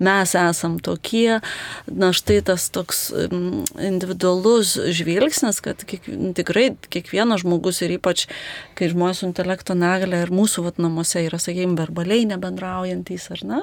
mes 0.00 0.32
esam 0.40 0.78
tokie. 0.80 1.42
Na 1.90 2.14
štai 2.16 2.40
tas 2.48 2.70
toks 2.72 3.10
mm, 3.12 3.76
individualus 3.90 4.78
žvilgsnis, 4.78 5.60
kad 5.64 5.84
kiek, 5.84 6.08
tikrai 6.38 6.70
kiekvienas 6.88 7.44
žmogus 7.44 7.82
ir 7.84 7.98
ypač, 7.98 8.24
kai 8.78 8.90
žmonės 8.92 9.22
su 9.22 9.28
intelekto 9.28 9.76
negalė 9.78 10.24
ir 10.24 10.32
mūsų 10.34 10.66
vat, 10.66 10.80
namuose 10.82 11.22
yra, 11.26 11.40
sakykime, 11.42 11.78
verbaliai 11.78 12.26
nebendraujantys 12.30 13.30
ar 13.34 13.44
ne, 13.48 13.60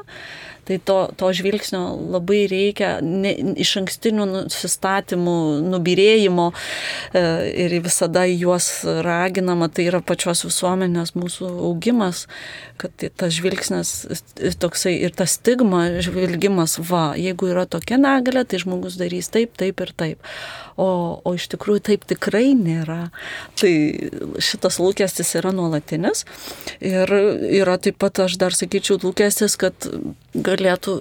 Tai 0.67 0.77
to, 0.85 0.97
to 1.17 1.31
žvilgsnio 1.33 1.81
labai 2.13 2.43
reikia 2.51 2.91
ne, 3.01 3.33
iš 3.61 3.73
ankstinių 3.81 4.27
nusistatymų, 4.29 5.35
nubirėjimo 5.71 6.51
e, 6.51 7.23
ir 7.65 7.75
visada 7.81 8.27
juos 8.29 8.69
raginama, 8.85 9.71
tai 9.73 9.87
yra 9.89 10.03
pačios 10.05 10.45
visuomenės 10.45 11.15
mūsų 11.17 11.49
augimas, 11.71 12.27
kad 12.81 12.93
tas 13.17 13.33
žvilgsnis 13.33 13.93
toksai 14.61 14.99
ir 15.01 15.15
tas 15.17 15.39
stigma, 15.39 15.87
žvilgimas, 16.05 16.77
va, 16.85 17.11
jeigu 17.17 17.49
yra 17.51 17.65
tokia 17.65 17.97
negalė, 18.01 18.45
tai 18.45 18.61
žmogus 18.61 18.99
darys 19.01 19.31
taip, 19.33 19.57
taip 19.57 19.81
ir 19.81 19.95
taip. 19.97 20.31
O, 20.79 21.19
o 21.25 21.33
iš 21.35 21.49
tikrųjų 21.51 21.83
taip 21.89 22.05
tikrai 22.09 22.53
nėra. 22.57 23.09
Tai 23.59 23.71
šitas 24.41 24.79
lūkestis 24.81 25.33
yra 25.37 25.51
nuolatinis. 25.55 26.23
Ir 26.79 27.11
yra 27.61 27.77
taip 27.81 27.99
pat, 28.01 28.23
aš 28.23 28.37
dar 28.41 28.55
sakyčiau, 28.55 28.99
lūkestis, 29.03 29.57
kad 29.61 29.89
galėtų 30.51 30.97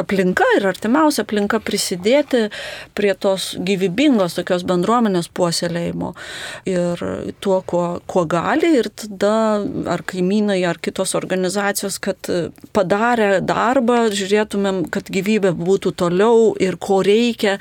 aplinka 0.00 0.46
ir 0.58 0.68
artimiausia 0.70 1.24
aplinka 1.24 1.60
prisidėti 1.64 2.48
prie 2.94 3.12
tos 3.14 3.52
gyvybingos 3.58 4.38
tokios 4.38 4.64
bendruomenės 4.68 5.30
puoselėjimo 5.34 6.12
ir 6.70 7.02
tuo, 7.44 7.60
kuo, 7.66 7.84
kuo 8.10 8.24
gali 8.30 8.74
ir 8.78 8.88
tada 8.94 9.34
ar 9.90 10.04
kaimynai, 10.06 10.60
ar 10.68 10.78
kitos 10.82 11.14
organizacijos, 11.18 11.98
kad 12.02 12.30
padarę 12.76 13.40
darbą, 13.44 14.04
žiūrėtumėm, 14.14 14.84
kad 14.94 15.10
gyvybė 15.12 15.54
būtų 15.58 15.94
toliau 16.04 16.52
ir 16.62 16.78
ko 16.80 17.00
reikia, 17.06 17.58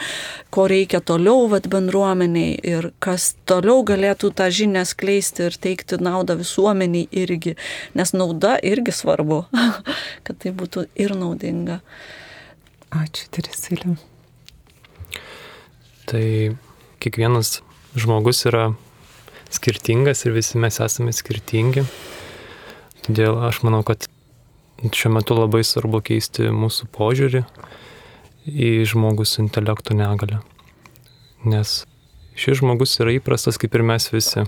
ko 0.53 0.67
reikia 0.71 1.01
toliau 1.03 1.47
vat, 1.51 1.67
bendruomeniai 1.71 2.57
ir 2.63 2.91
kas 3.03 3.33
toliau 3.49 3.83
galėtų 3.87 4.33
tą 4.37 4.49
žinią 4.53 4.85
skleisti 4.87 5.47
ir 5.47 5.57
teikti 5.61 5.99
naudą 6.03 6.37
visuomeniai 6.39 7.07
irgi, 7.23 7.55
nes 7.97 8.13
nauda 8.15 8.55
irgi 8.63 8.93
svarbu, 8.95 9.43
kad 10.25 10.39
tai 10.43 10.53
būtų 10.55 10.87
ir 10.99 11.15
naudinga. 11.23 11.79
Ačiū, 12.93 13.29
Teresilė. 13.33 13.95
Tai 16.05 16.25
kiekvienas 17.01 17.61
žmogus 17.97 18.43
yra 18.49 18.73
skirtingas 19.53 20.25
ir 20.27 20.35
visi 20.35 20.59
mes 20.61 20.79
esame 20.83 21.13
skirtingi. 21.15 21.85
Todėl 23.03 23.39
aš 23.47 23.63
manau, 23.65 23.81
kad 23.87 24.05
šiuo 24.83 25.13
metu 25.15 25.37
labai 25.37 25.63
svarbu 25.65 26.03
keisti 26.05 26.49
mūsų 26.53 26.89
požiūrį 26.93 27.43
į 28.47 28.69
žmogus 28.89 29.35
su 29.35 29.43
intelektų 29.43 29.97
negalę. 29.99 30.41
Nes 31.47 31.83
šis 32.39 32.61
žmogus 32.61 32.97
yra 33.03 33.15
įprastas 33.17 33.59
kaip 33.61 33.75
ir 33.77 33.85
mes 33.87 34.09
visi. 34.13 34.45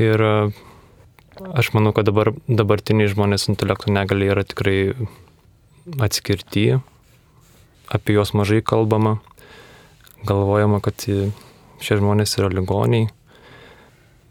Ir 0.00 0.24
Aš 1.50 1.72
manau, 1.74 1.90
kad 1.90 2.06
dabar, 2.06 2.30
dabartiniai 2.46 3.10
žmonės 3.10 3.48
intelektų 3.50 3.90
negali 3.90 4.28
yra 4.30 4.44
tikrai 4.46 4.94
atskirti, 5.98 6.78
apie 7.90 8.14
juos 8.14 8.30
mažai 8.38 8.60
kalbama, 8.62 9.16
galvojama, 10.28 10.78
kad 10.84 11.02
šie 11.02 11.98
žmonės 11.98 12.36
yra 12.38 12.52
ligoniai, 12.52 13.08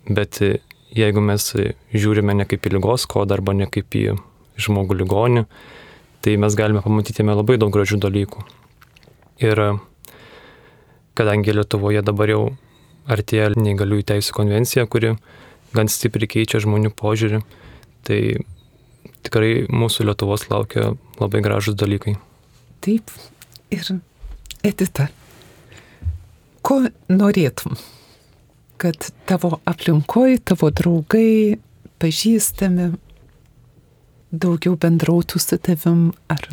bet 0.08 0.39
jeigu 0.95 1.24
mes 1.26 1.50
žiūrime 1.91 2.38
ne 2.39 2.47
kaip 2.47 2.63
į 2.67 2.76
lygos 2.78 3.08
kodą 3.12 3.36
arba 3.38 3.58
ne 3.60 3.67
kaip 3.67 3.91
į 4.00 4.15
žmogų 4.62 5.02
ligonį, 5.04 5.45
tai 6.24 6.38
mes 6.39 6.56
galime 6.56 6.84
pamatyti 6.86 7.28
labai 7.28 7.60
daug 7.60 7.74
gražių 7.76 8.00
dalykų. 8.08 8.47
Ir 9.43 9.63
kadangi 11.17 11.56
Lietuvoje 11.58 12.04
dabar 12.06 12.30
jau 12.30 12.43
artėja 13.10 13.52
neįgaliųjų 13.58 14.08
teisų 14.13 14.36
konvencija, 14.38 14.86
kuri 14.86 15.15
gan 15.75 15.91
stipriai 15.91 16.29
keičia 16.36 16.62
žmonių 16.63 16.91
požiūrį. 16.97 17.41
Tai 18.07 18.19
tikrai 19.25 19.51
mūsų 19.69 20.07
Lietuvos 20.10 20.47
laukia 20.49 20.93
labai 21.21 21.41
gražus 21.45 21.77
dalykai. 21.77 22.17
Taip, 22.81 23.12
ir 23.73 23.86
Edita, 24.62 25.07
ko 26.62 26.84
norėtum, 27.10 27.77
kad 28.81 29.07
tavo 29.29 29.57
aplinkoje, 29.69 30.38
tavo 30.45 30.69
draugai, 30.73 31.57
pažįstami, 32.01 32.91
daugiau 34.31 34.77
bendrautų 34.77 35.41
su 35.41 35.57
tavim, 35.57 36.12
ar 36.29 36.45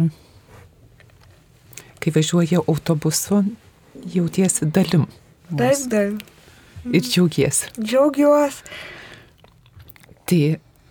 kai 1.98 2.12
važiuoja 2.14 2.62
autobusu, 2.64 3.42
jautiesi 4.14 4.68
dalim. 4.72 5.08
Taip, 5.48 5.84
taip. 5.92 6.22
Ir 6.88 7.04
džiaugiesi. 7.04 7.72
Džiaugiuosi. 7.80 8.62
Tai 10.28 10.40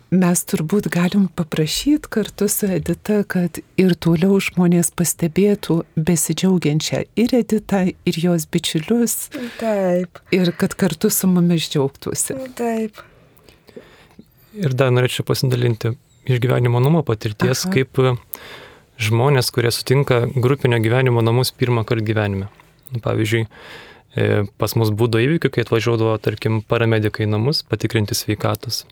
mes 0.10 0.41
turbūt 0.50 0.88
galim 0.89 1.28
paprašyti 1.38 2.10
kartu 2.10 2.47
su 2.50 2.69
Edita, 2.71 3.19
kad 3.28 3.60
ir 3.80 3.93
toliau 4.02 4.39
žmonės 4.41 4.89
pastebėtų 4.97 5.82
besidžiaugiančią 5.95 7.04
ir 7.19 7.36
Editą, 7.38 7.84
ir 7.91 8.19
jos 8.23 8.47
bičiulius. 8.50 9.28
Taip. 9.60 10.21
Ir 10.34 10.54
kad 10.58 10.73
kartu 10.80 11.12
su 11.13 11.30
mumis 11.30 11.67
džiaugtųsi. 11.69 12.38
Taip. 12.58 13.04
Ir 14.58 14.73
dar 14.73 14.89
norėčiau 14.95 15.28
pasidalinti 15.28 15.93
iš 16.28 16.41
gyvenimo 16.41 16.82
namo 16.82 17.04
patirties, 17.06 17.67
Aha. 17.67 17.76
kaip 17.76 18.02
žmonės, 18.97 19.52
kurie 19.54 19.69
sutinka 19.76 20.23
grupinio 20.34 20.80
gyvenimo 20.82 21.21
namus 21.21 21.54
pirmą 21.54 21.86
kartą 21.86 22.08
gyvenime. 22.08 22.50
Pavyzdžiui, 23.04 23.43
pas 24.58 24.73
mus 24.80 24.91
būdo 24.97 25.21
įvykių, 25.21 25.51
kai 25.53 25.65
atvažiuodavo, 25.65 26.15
tarkim, 26.23 26.62
paramedikai 26.65 27.27
į 27.27 27.32
namus 27.36 27.63
patikrinti 27.67 28.17
sveikatos. 28.17 28.86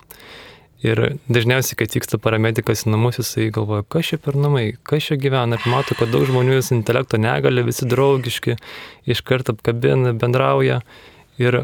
Ir 0.85 0.99
dažniausiai, 1.31 1.77
kai 1.79 1.87
atvyksta 1.87 2.19
paramedikas 2.21 2.83
į 2.85 2.91
namus, 2.93 3.17
jisai 3.21 3.47
galvoja, 3.53 3.85
kas 3.89 4.11
čia 4.11 4.19
per 4.21 4.35
namai, 4.37 4.75
kas 4.85 5.07
čia 5.07 5.17
gyvena, 5.17 5.57
ir 5.57 5.71
mato, 5.71 5.95
kad 5.97 6.11
daug 6.13 6.27
žmonių 6.27 6.59
su 6.61 6.75
intelekto 6.75 7.17
negali, 7.21 7.63
visi 7.65 7.87
draugiški, 7.89 8.57
iš 9.09 9.23
karto 9.25 9.55
apkabina, 9.55 10.13
bendrauja. 10.19 10.81
Ir 11.41 11.63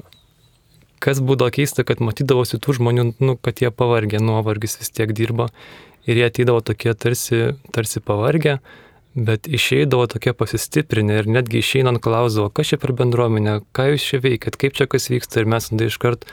kas 1.03 1.21
būdavo 1.21 1.53
keista, 1.53 1.85
kad 1.85 2.01
matydavosi 2.01 2.57
tų 2.61 2.79
žmonių, 2.79 3.05
nu, 3.21 3.37
kad 3.37 3.61
jie 3.61 3.69
pavargė, 3.73 4.23
nuovargis 4.23 4.79
vis 4.81 4.93
tiek 4.95 5.13
dirba. 5.17 5.51
Ir 6.09 6.17
jie 6.17 6.25
ateidavo 6.31 6.63
tokie 6.65 6.95
tarsi, 6.97 7.51
tarsi 7.75 8.01
pavargę, 8.01 8.57
bet 9.15 9.47
išeidavo 9.47 10.07
tokie 10.07 10.33
pasistiprinę 10.37 11.19
ir 11.19 11.27
netgi 11.27 11.59
išeinant 11.59 12.01
klausdavo, 12.03 12.49
kas 12.55 12.71
čia 12.71 12.79
per 12.79 12.93
bendruomenė, 12.95 13.59
ką 13.75 13.91
jūs 13.91 14.07
čia 14.07 14.21
veikiat, 14.23 14.57
kaip 14.59 14.77
čia 14.77 14.87
kas 14.91 15.09
vyksta? 15.11 15.41
Ir 15.41 15.51
mes 15.51 15.67
tada 15.71 15.89
iškart 15.89 16.27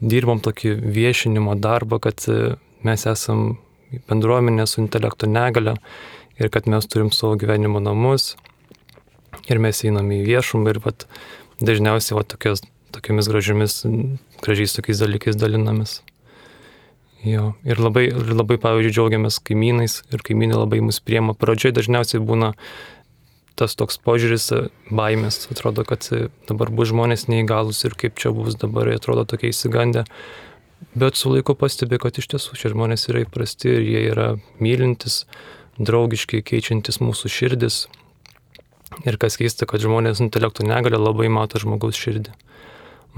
dirbom 0.00 0.42
tokį 0.42 0.74
viešinimo 0.82 1.54
darbą, 1.58 2.00
kad 2.02 2.24
e, 2.30 2.56
mes 2.86 3.06
esam 3.06 3.58
bendruomenė 4.10 4.66
su 4.66 4.82
intelekto 4.82 5.30
negale 5.30 5.78
ir 6.38 6.50
kad 6.54 6.68
mes 6.70 6.86
turim 6.90 7.10
savo 7.14 7.38
gyvenimo 7.38 7.80
namus 7.82 8.34
ir 9.48 9.62
mes 9.62 9.84
einam 9.86 10.10
į 10.12 10.22
viešumą 10.26 10.74
ir 10.74 10.82
vat, 10.84 11.06
dažniausiai 11.62 12.18
va, 12.18 12.26
tokios, 12.26 12.62
tokiamis 12.94 13.30
gražiomis, 13.30 13.80
gražiais 14.42 14.76
tokiais 14.76 15.02
dalykais 15.02 15.38
dalinamės. 15.38 16.00
Jo, 17.26 17.56
ir 17.66 17.80
labai, 17.82 18.04
ir 18.12 18.30
labai, 18.30 18.60
pavyzdžiui, 18.62 18.94
džiaugiamės 18.94 19.40
kaimynais 19.42 19.96
ir 20.14 20.22
kaimynai 20.22 20.60
labai 20.60 20.78
mus 20.86 21.00
priema. 21.02 21.34
Pradžioje 21.34 21.74
dažniausiai 21.80 22.22
būna 22.22 22.52
tas 23.58 23.74
toks 23.74 23.98
požiūris 23.98 24.52
baimės, 24.94 25.40
atrodo, 25.50 25.82
kad 25.88 26.06
dabar 26.46 26.70
bus 26.70 26.92
žmonės 26.92 27.26
neįgalus 27.26 27.82
ir 27.88 27.96
kaip 27.98 28.14
čia 28.22 28.30
bus 28.36 28.54
dabar, 28.54 28.86
atrodo 28.94 29.26
tokie 29.26 29.50
įsigandę. 29.50 30.04
Bet 30.94 31.18
su 31.18 31.32
laiku 31.32 31.56
pastebi, 31.58 31.98
kad 31.98 32.20
iš 32.22 32.30
tiesų 32.30 32.54
šie 32.54 32.70
žmonės 32.76 33.08
yra 33.10 33.24
įprasti 33.24 33.72
ir 33.72 33.82
jie 33.82 34.02
yra 34.12 34.28
mylintis, 34.62 35.24
draugiški, 35.78 36.44
keičiantis 36.46 37.00
mūsų 37.02 37.30
širdis. 37.34 37.86
Ir 39.06 39.18
kas 39.18 39.36
keista, 39.38 39.66
kad 39.66 39.82
žmonės 39.82 40.22
intelektų 40.22 40.66
negalė 40.70 41.02
labai 41.02 41.26
mato 41.30 41.58
žmogaus 41.58 41.98
širdį. 41.98 42.30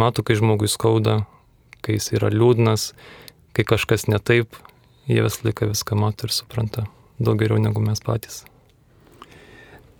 Mato, 0.00 0.24
kai 0.24 0.38
žmogus 0.40 0.74
skauda, 0.76 1.26
kai 1.84 1.98
jis 1.98 2.14
yra 2.16 2.32
liūdnas, 2.32 2.94
kai 3.56 3.66
kažkas 3.66 4.06
ne 4.10 4.18
taip, 4.18 4.56
jie 5.10 5.20
visą 5.24 5.48
laiką 5.48 5.70
viską 5.72 5.98
mato 5.98 6.28
ir 6.28 6.34
supranta 6.34 6.86
daug 7.20 7.38
geriau 7.40 7.60
negu 7.60 7.82
mes 7.84 8.00
patys. 8.04 8.44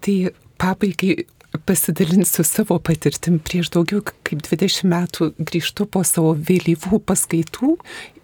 Tai 0.01 0.33
pabaigai 0.61 1.27
pasidalinsiu 1.67 2.45
savo 2.47 2.79
patirtim. 2.79 3.39
Prieš 3.43 3.73
daugiau 3.75 4.03
kaip 4.07 4.43
20 4.47 4.87
metų 4.91 5.33
grįžtu 5.39 5.87
po 5.91 6.05
savo 6.07 6.35
vėlyvų 6.35 7.01
paskaitų 7.07 7.75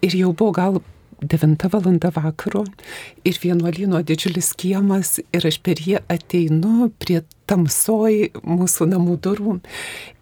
ir 0.05 0.15
jau 0.21 0.31
buvo 0.31 0.53
gal 0.55 0.79
9 1.21 1.69
val. 1.73 1.99
vakaro 2.15 2.63
ir 3.25 3.39
vienuolino 3.41 4.01
didžiulis 4.05 4.53
kiemas 4.53 5.19
ir 5.33 5.47
aš 5.49 5.59
per 5.65 5.81
jį 5.81 5.99
ateinu 6.07 6.91
prie 6.99 7.23
tamsoj 7.49 8.31
mūsų 8.45 8.87
namų 8.93 9.17
durų 9.25 9.59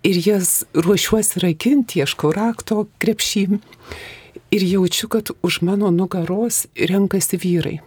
ir 0.03 0.15
jas 0.23 0.63
ruošiuosi 0.73 1.43
rakinti, 1.43 1.99
ieškau 1.99 2.31
rakto 2.31 2.87
krepšį 2.99 3.59
ir 4.51 4.63
jaučiu, 4.63 5.09
kad 5.09 5.31
už 5.41 5.61
mano 5.61 5.91
nugaros 5.91 6.65
renkasi 6.75 7.37
vyrai. 7.37 7.79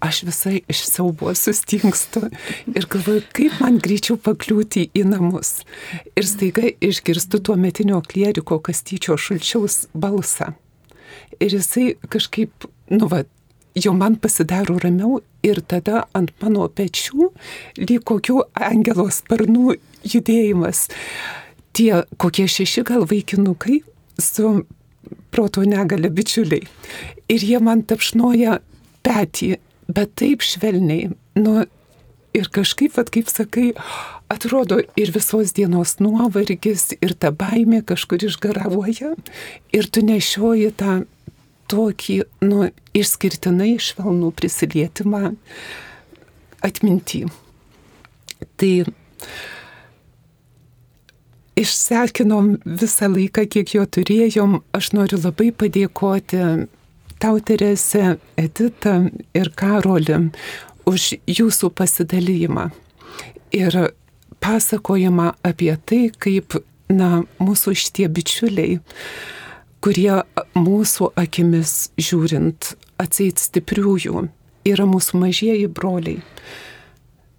Aš 0.00 0.22
visai 0.28 0.60
iš 0.68 0.82
siaubo 0.84 1.32
sustingstu 1.34 2.26
ir 2.74 2.86
galvoju, 2.90 3.22
kaip 3.32 3.60
man 3.62 3.78
greičiau 3.80 4.18
pakliūti 4.20 4.90
į 4.92 5.06
namus. 5.08 5.62
Ir 6.12 6.28
staiga 6.28 6.68
išgirstu 6.84 7.40
tuo 7.40 7.56
metinio 7.56 8.02
klieriko 8.04 8.58
kastyčio 8.60 9.16
šulčiaus 9.16 9.86
balsą. 9.96 10.52
Ir 11.40 11.56
jisai 11.56 11.94
kažkaip, 12.12 12.68
nu 12.92 13.08
va, 13.08 13.24
jau 13.76 13.94
man 13.96 14.16
pasidaro 14.20 14.76
ramiau 14.82 15.20
ir 15.44 15.62
tada 15.64 16.04
ant 16.16 16.32
mano 16.42 16.68
pečių 16.68 17.30
lyg 17.80 18.04
kokių 18.08 18.42
angelo 18.68 19.08
sparnų 19.12 19.78
judėjimas. 20.04 20.86
Tie 21.76 21.92
kokie 22.20 22.46
šeši 22.48 22.84
gal 22.88 23.04
vaikinukai 23.08 23.82
su 24.20 24.64
proto 25.36 25.66
negalę 25.68 26.08
bičiuliai. 26.10 26.64
Ir 27.28 27.44
jie 27.44 27.60
man 27.60 27.84
tapšnoja 27.84 28.60
petį, 29.04 29.56
bet 29.92 30.14
taip 30.16 30.44
švelniai. 30.46 31.10
Nu, 31.36 31.66
ir 32.36 32.48
kažkaip, 32.52 32.96
at, 33.00 33.10
kaip 33.12 33.28
sakai, 33.32 33.66
atrodo 34.32 34.80
ir 34.96 35.12
visos 35.14 35.52
dienos 35.56 35.98
nuovargis, 36.00 36.88
ir 37.04 37.12
ta 37.20 37.32
baimė 37.32 37.82
kažkur 37.86 38.24
išgaravoja, 38.30 39.12
ir 39.76 39.90
tu 39.92 40.04
nešioji 40.04 40.72
tą 40.80 40.98
tokį, 41.70 42.20
nu, 42.46 42.70
išskirtinai 42.96 43.74
švelnų 43.82 44.32
prisilietimą 44.38 45.34
atmintį. 46.66 47.26
Tai 48.56 48.72
išsekinom 51.56 52.56
visą 52.64 53.08
laiką, 53.12 53.46
kiek 53.50 53.74
jo 53.74 53.84
turėjom. 53.86 54.60
Aš 54.76 54.92
noriu 54.96 55.18
labai 55.22 55.50
padėkoti 55.52 56.42
tau, 57.22 57.40
Terese, 57.40 58.16
Edita 58.36 58.98
ir 59.36 59.52
Karolį 59.56 60.20
už 60.86 61.14
jūsų 61.26 61.72
pasidalymą 61.74 62.68
ir 63.56 63.78
pasakojimą 64.44 65.32
apie 65.46 65.72
tai, 65.88 66.02
kaip, 66.12 66.58
na, 66.92 67.24
mūsų 67.42 67.74
šitie 67.74 68.06
bičiuliai, 68.12 68.78
kurie 69.82 70.22
mūsų 70.54 71.10
akimis 71.18 71.90
žiūrint 71.98 72.74
atseit 73.02 73.40
stipriųjų, 73.42 74.26
yra 74.68 74.86
mūsų 74.88 75.24
mažieji 75.24 75.68
broliai 75.72 76.20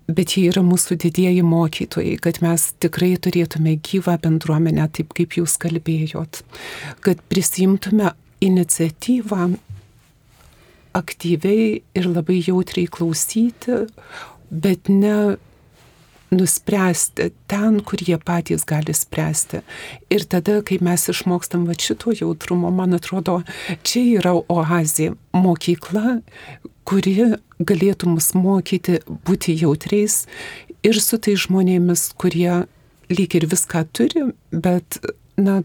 bet 0.08 0.36
jie 0.38 0.48
yra 0.52 0.64
mūsų 0.66 0.98
didieji 1.04 1.44
mokytojai, 1.46 2.16
kad 2.24 2.40
mes 2.44 2.70
tikrai 2.84 3.16
turėtume 3.20 3.76
gyvą 3.84 4.18
bendruomenę, 4.24 4.88
taip 4.96 5.14
kaip 5.18 5.36
jūs 5.40 5.58
kalbėjot, 5.62 6.44
kad 7.04 7.22
prisimtume 7.32 8.14
iniciatyvą 8.44 9.50
aktyviai 10.98 11.68
ir 11.98 12.08
labai 12.10 12.40
jautriai 12.42 12.88
klausyti, 12.90 13.84
bet 14.50 14.90
ne 14.90 15.38
nuspręsti 16.32 17.32
ten, 17.48 17.80
kur 17.82 18.02
jie 18.04 18.18
patys 18.18 18.66
gali 18.66 18.94
spręsti. 18.94 19.62
Ir 20.10 20.26
tada, 20.26 20.62
kai 20.62 20.80
mes 20.84 21.08
išmokstam 21.12 21.68
va 21.68 21.76
šito 21.78 22.12
jautrumo, 22.16 22.72
man 22.72 22.98
atrodo, 22.98 23.42
čia 23.88 24.20
yra 24.20 24.34
oazė, 24.36 25.14
mokykla, 25.36 26.20
kuri 26.88 27.16
galėtų 27.60 28.12
mus 28.12 28.34
mokyti 28.36 29.00
būti 29.28 29.56
jautriais 29.60 30.26
ir 30.88 31.00
su 31.04 31.18
tai 31.20 31.36
žmonėmis, 31.40 32.12
kurie 32.20 32.68
lyg 33.12 33.36
ir 33.40 33.48
viską 33.48 33.86
turi, 33.96 34.22
bet, 34.52 35.00
na, 35.40 35.62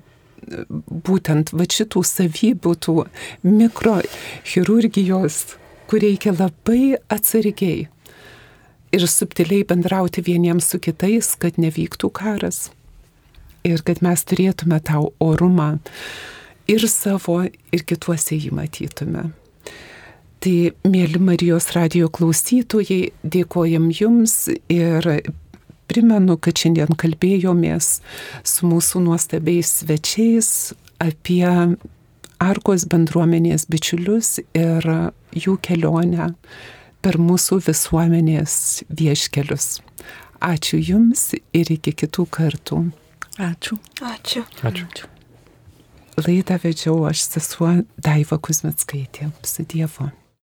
būtent 1.07 1.53
va 1.55 1.65
šitų 1.71 2.03
savybių, 2.07 2.75
tų 2.87 3.07
mikrochirurgijos, 3.47 5.37
kur 5.91 5.99
reikia 6.03 6.33
labai 6.35 6.97
atsargiai 7.13 7.89
ir 8.93 9.07
subtiliai 9.09 9.65
bendrauti 9.69 10.23
vieniems 10.25 10.69
su 10.73 10.81
kitais, 10.83 11.35
kad 11.41 11.59
nevyktų 11.61 12.11
karas. 12.13 12.71
Ir 13.65 13.83
kad 13.87 14.03
mes 14.03 14.25
turėtume 14.27 14.81
tau 14.85 15.13
orumą 15.23 15.77
ir 16.71 16.85
savo, 16.91 17.43
ir 17.47 17.85
kituose 17.87 18.37
jį 18.37 18.53
matytume. 18.59 19.31
Tai, 20.43 20.57
mėly 20.91 21.21
Marijos 21.23 21.71
radio 21.77 22.09
klausytojai, 22.11 23.13
dėkojam 23.23 23.93
Jums 23.95 24.49
ir 24.51 25.07
primenu, 25.87 26.35
kad 26.43 26.59
šiandien 26.59 26.97
kalbėjomės 26.99 28.01
su 28.43 28.67
mūsų 28.67 29.05
nuostabiais 29.07 29.71
svečiais 29.83 30.73
apie 31.03 31.47
Arkos 32.43 32.89
bendruomenės 32.91 33.69
bičiulius 33.71 34.41
ir 34.59 34.89
jų 35.31 35.61
kelionę 35.63 36.33
per 37.03 37.19
mūsų 37.21 37.61
visuomenės 37.67 38.55
vieškelius. 38.89 39.81
Ačiū 40.43 40.81
Jums 40.83 41.33
ir 41.35 41.71
iki 41.75 41.95
kitų 42.03 42.27
kartų. 42.35 42.83
Ačiū. 43.43 43.79
Ačiū. 44.03 44.43
Ačiū. 44.63 45.09
Laidą 46.23 46.59
vedžiau 46.61 46.99
aš 47.09 47.23
sesuo 47.25 47.71
Daiva 47.97 48.39
Kuzmetskaitė. 48.39 49.31
Su 49.49 49.65
Dievu. 49.65 50.11